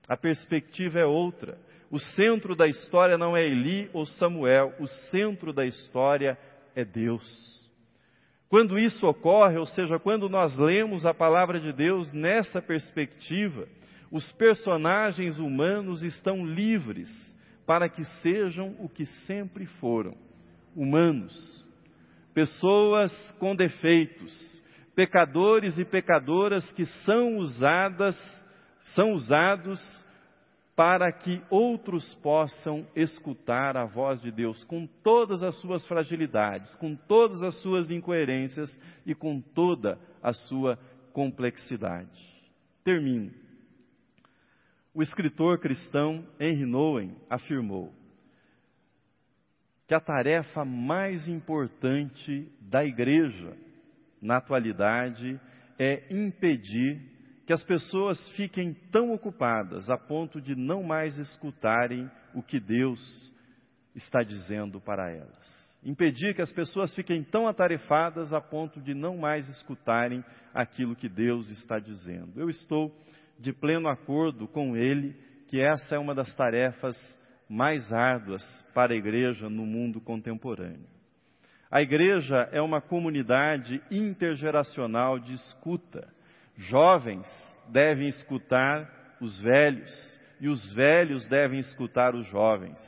A 0.09 0.16
perspectiva 0.16 0.98
é 0.98 1.04
outra. 1.04 1.59
O 1.90 1.98
centro 1.98 2.57
da 2.57 2.66
história 2.66 3.18
não 3.18 3.37
é 3.37 3.44
Eli 3.46 3.90
ou 3.92 4.07
Samuel, 4.07 4.74
o 4.81 4.87
centro 4.87 5.52
da 5.52 5.66
história 5.66 6.38
é 6.74 6.85
Deus. 6.85 7.59
Quando 8.48 8.78
isso 8.78 9.07
ocorre, 9.07 9.59
ou 9.59 9.66
seja, 9.66 9.98
quando 9.98 10.28
nós 10.28 10.57
lemos 10.57 11.04
a 11.04 11.12
palavra 11.12 11.61
de 11.61 11.72
Deus 11.72 12.11
nessa 12.12 12.62
perspectiva, 12.62 13.68
os 14.11 14.33
personagens 14.33 15.38
humanos 15.38 16.02
estão 16.02 16.46
livres 16.46 17.11
para 17.66 17.88
que 17.90 18.02
sejam 18.22 18.74
o 18.78 18.88
que 18.88 19.04
sempre 19.04 19.66
foram, 19.66 20.16
humanos, 20.74 21.68
pessoas 22.33 23.12
com 23.38 23.54
defeitos, 23.54 24.64
pecadores 24.98 25.78
e 25.78 25.84
pecadoras 25.84 26.72
que 26.72 26.84
são 26.84 27.37
usadas, 27.37 28.16
são 28.96 29.12
usados 29.12 29.78
para 30.74 31.12
que 31.12 31.40
outros 31.48 32.16
possam 32.16 32.84
escutar 32.96 33.76
a 33.76 33.84
voz 33.84 34.20
de 34.20 34.32
Deus 34.32 34.64
com 34.64 34.88
todas 34.88 35.44
as 35.44 35.54
suas 35.61 35.87
fragilidades, 35.87 36.74
com 36.78 36.96
todas 36.96 37.44
as 37.44 37.62
suas 37.62 37.92
incoerências 37.92 38.68
e 39.06 39.14
com 39.14 39.40
toda 39.40 40.00
a 40.20 40.32
sua 40.32 40.76
complexidade. 41.12 42.20
Termino. 42.82 43.30
O 44.92 45.00
escritor 45.00 45.61
cristão 45.61 46.26
Henry 46.40 46.66
Nouwen 46.66 47.14
afirmou 47.30 47.92
que 49.87 49.94
a 49.94 50.00
tarefa 50.00 50.64
mais 50.64 51.28
importante 51.28 52.50
da 52.61 52.84
igreja 52.84 53.56
na 54.20 54.37
atualidade 54.37 55.40
é 55.78 56.04
impedir 56.11 57.00
que 57.46 57.52
as 57.52 57.64
pessoas 57.64 58.28
fiquem 58.31 58.74
tão 58.92 59.12
ocupadas 59.12 59.88
a 59.88 59.96
ponto 59.96 60.40
de 60.40 60.54
não 60.54 60.83
mais 60.83 61.16
escutarem 61.16 62.11
o 62.35 62.42
que 62.42 62.61
Deus 62.61 63.33
está 63.94 64.22
dizendo 64.22 64.81
para 64.81 65.11
elas. 65.11 65.78
Impedir 65.83 66.35
que 66.35 66.42
as 66.42 66.52
pessoas 66.52 66.94
fiquem 66.94 67.22
tão 67.22 67.46
atarefadas 67.46 68.33
a 68.33 68.40
ponto 68.40 68.81
de 68.81 68.94
não 68.94 69.16
mais 69.16 69.48
escutarem 69.48 70.24
aquilo 70.52 70.96
que 70.96 71.09
Deus 71.09 71.48
está 71.50 71.78
dizendo. 71.78 72.38
Eu 72.38 72.50
estou 72.50 72.94
de 73.38 73.52
pleno 73.52 73.88
acordo 73.88 74.48
com 74.48 74.76
ele 74.76 75.16
que 75.46 75.64
essa 75.64 75.94
é 75.94 75.98
uma 75.98 76.14
das 76.14 76.35
tarefas 76.35 76.96
mais 77.48 77.92
árduas 77.92 78.42
para 78.74 78.92
a 78.92 78.96
igreja 78.96 79.48
no 79.48 79.64
mundo 79.64 80.00
contemporâneo. 80.00 80.97
A 81.70 81.83
igreja 81.83 82.48
é 82.50 82.62
uma 82.62 82.81
comunidade 82.81 83.83
intergeracional 83.90 85.18
de 85.18 85.35
escuta. 85.35 86.09
Jovens 86.57 87.28
devem 87.68 88.09
escutar 88.09 89.16
os 89.20 89.38
velhos 89.38 90.18
e 90.40 90.48
os 90.48 90.72
velhos 90.72 91.26
devem 91.26 91.61
escutar 91.61 92.14
os 92.14 92.26
jovens. 92.28 92.78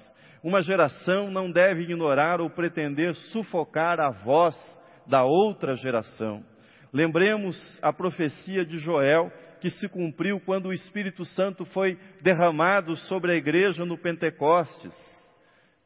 Uma 0.42 0.62
geração 0.62 1.30
não 1.30 1.52
deve 1.52 1.82
ignorar 1.82 2.40
ou 2.40 2.48
pretender 2.48 3.14
sufocar 3.14 4.00
a 4.00 4.10
voz 4.10 4.56
da 5.06 5.24
outra 5.24 5.76
geração. 5.76 6.42
Lembremos 6.90 7.78
a 7.82 7.92
profecia 7.92 8.64
de 8.64 8.78
Joel 8.78 9.30
que 9.60 9.68
se 9.68 9.90
cumpriu 9.90 10.40
quando 10.40 10.66
o 10.66 10.72
Espírito 10.72 11.22
Santo 11.26 11.66
foi 11.66 11.98
derramado 12.22 12.96
sobre 12.96 13.32
a 13.32 13.36
igreja 13.36 13.84
no 13.84 13.98
Pentecostes. 13.98 14.96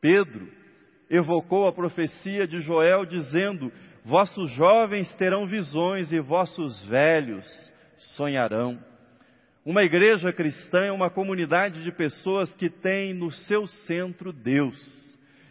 Pedro 0.01 0.49
evocou 1.17 1.69
a 1.69 1.73
profecia 1.73 2.47
de 2.47 2.61
Joel 2.61 3.05
dizendo: 3.07 3.73
Vossos 4.05 4.51
jovens 4.53 5.15
terão 5.15 5.47
visões 5.47 6.13
e 6.13 6.21
vossos 6.21 6.85
velhos 6.87 7.45
sonharão. 7.97 8.79
Uma 9.65 9.83
igreja 9.83 10.33
cristã 10.33 10.85
é 10.85 10.93
uma 10.93 11.09
comunidade 11.09 11.83
de 11.83 11.91
pessoas 11.91 12.53
que 12.55 12.69
tem 12.69 13.15
no 13.15 13.31
seu 13.31 13.67
centro 13.67 14.31
Deus, 14.31 14.77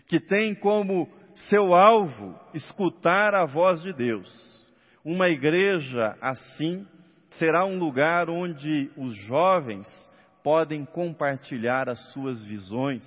que 0.07 0.19
tem 0.19 0.53
como 0.53 1.09
seu 1.49 1.73
alvo 1.73 2.39
escutar 2.53 3.33
a 3.33 3.45
voz 3.45 3.81
de 3.81 3.91
Deus. 3.91 4.71
Uma 5.03 5.29
igreja 5.29 6.15
assim 6.21 6.85
será 7.31 7.65
um 7.65 7.79
lugar 7.79 8.29
onde 8.29 8.91
os 8.95 9.15
jovens 9.15 9.87
podem 10.43 10.85
compartilhar 10.85 11.89
as 11.89 12.11
suas 12.11 12.43
visões 12.43 13.03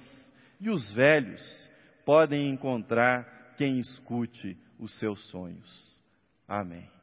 e 0.60 0.68
os 0.68 0.90
velhos 0.92 1.70
podem 2.06 2.48
encontrar 2.48 3.54
quem 3.58 3.80
escute 3.80 4.56
os 4.78 4.96
seus 4.98 5.28
sonhos. 5.28 6.02
Amém. 6.46 6.95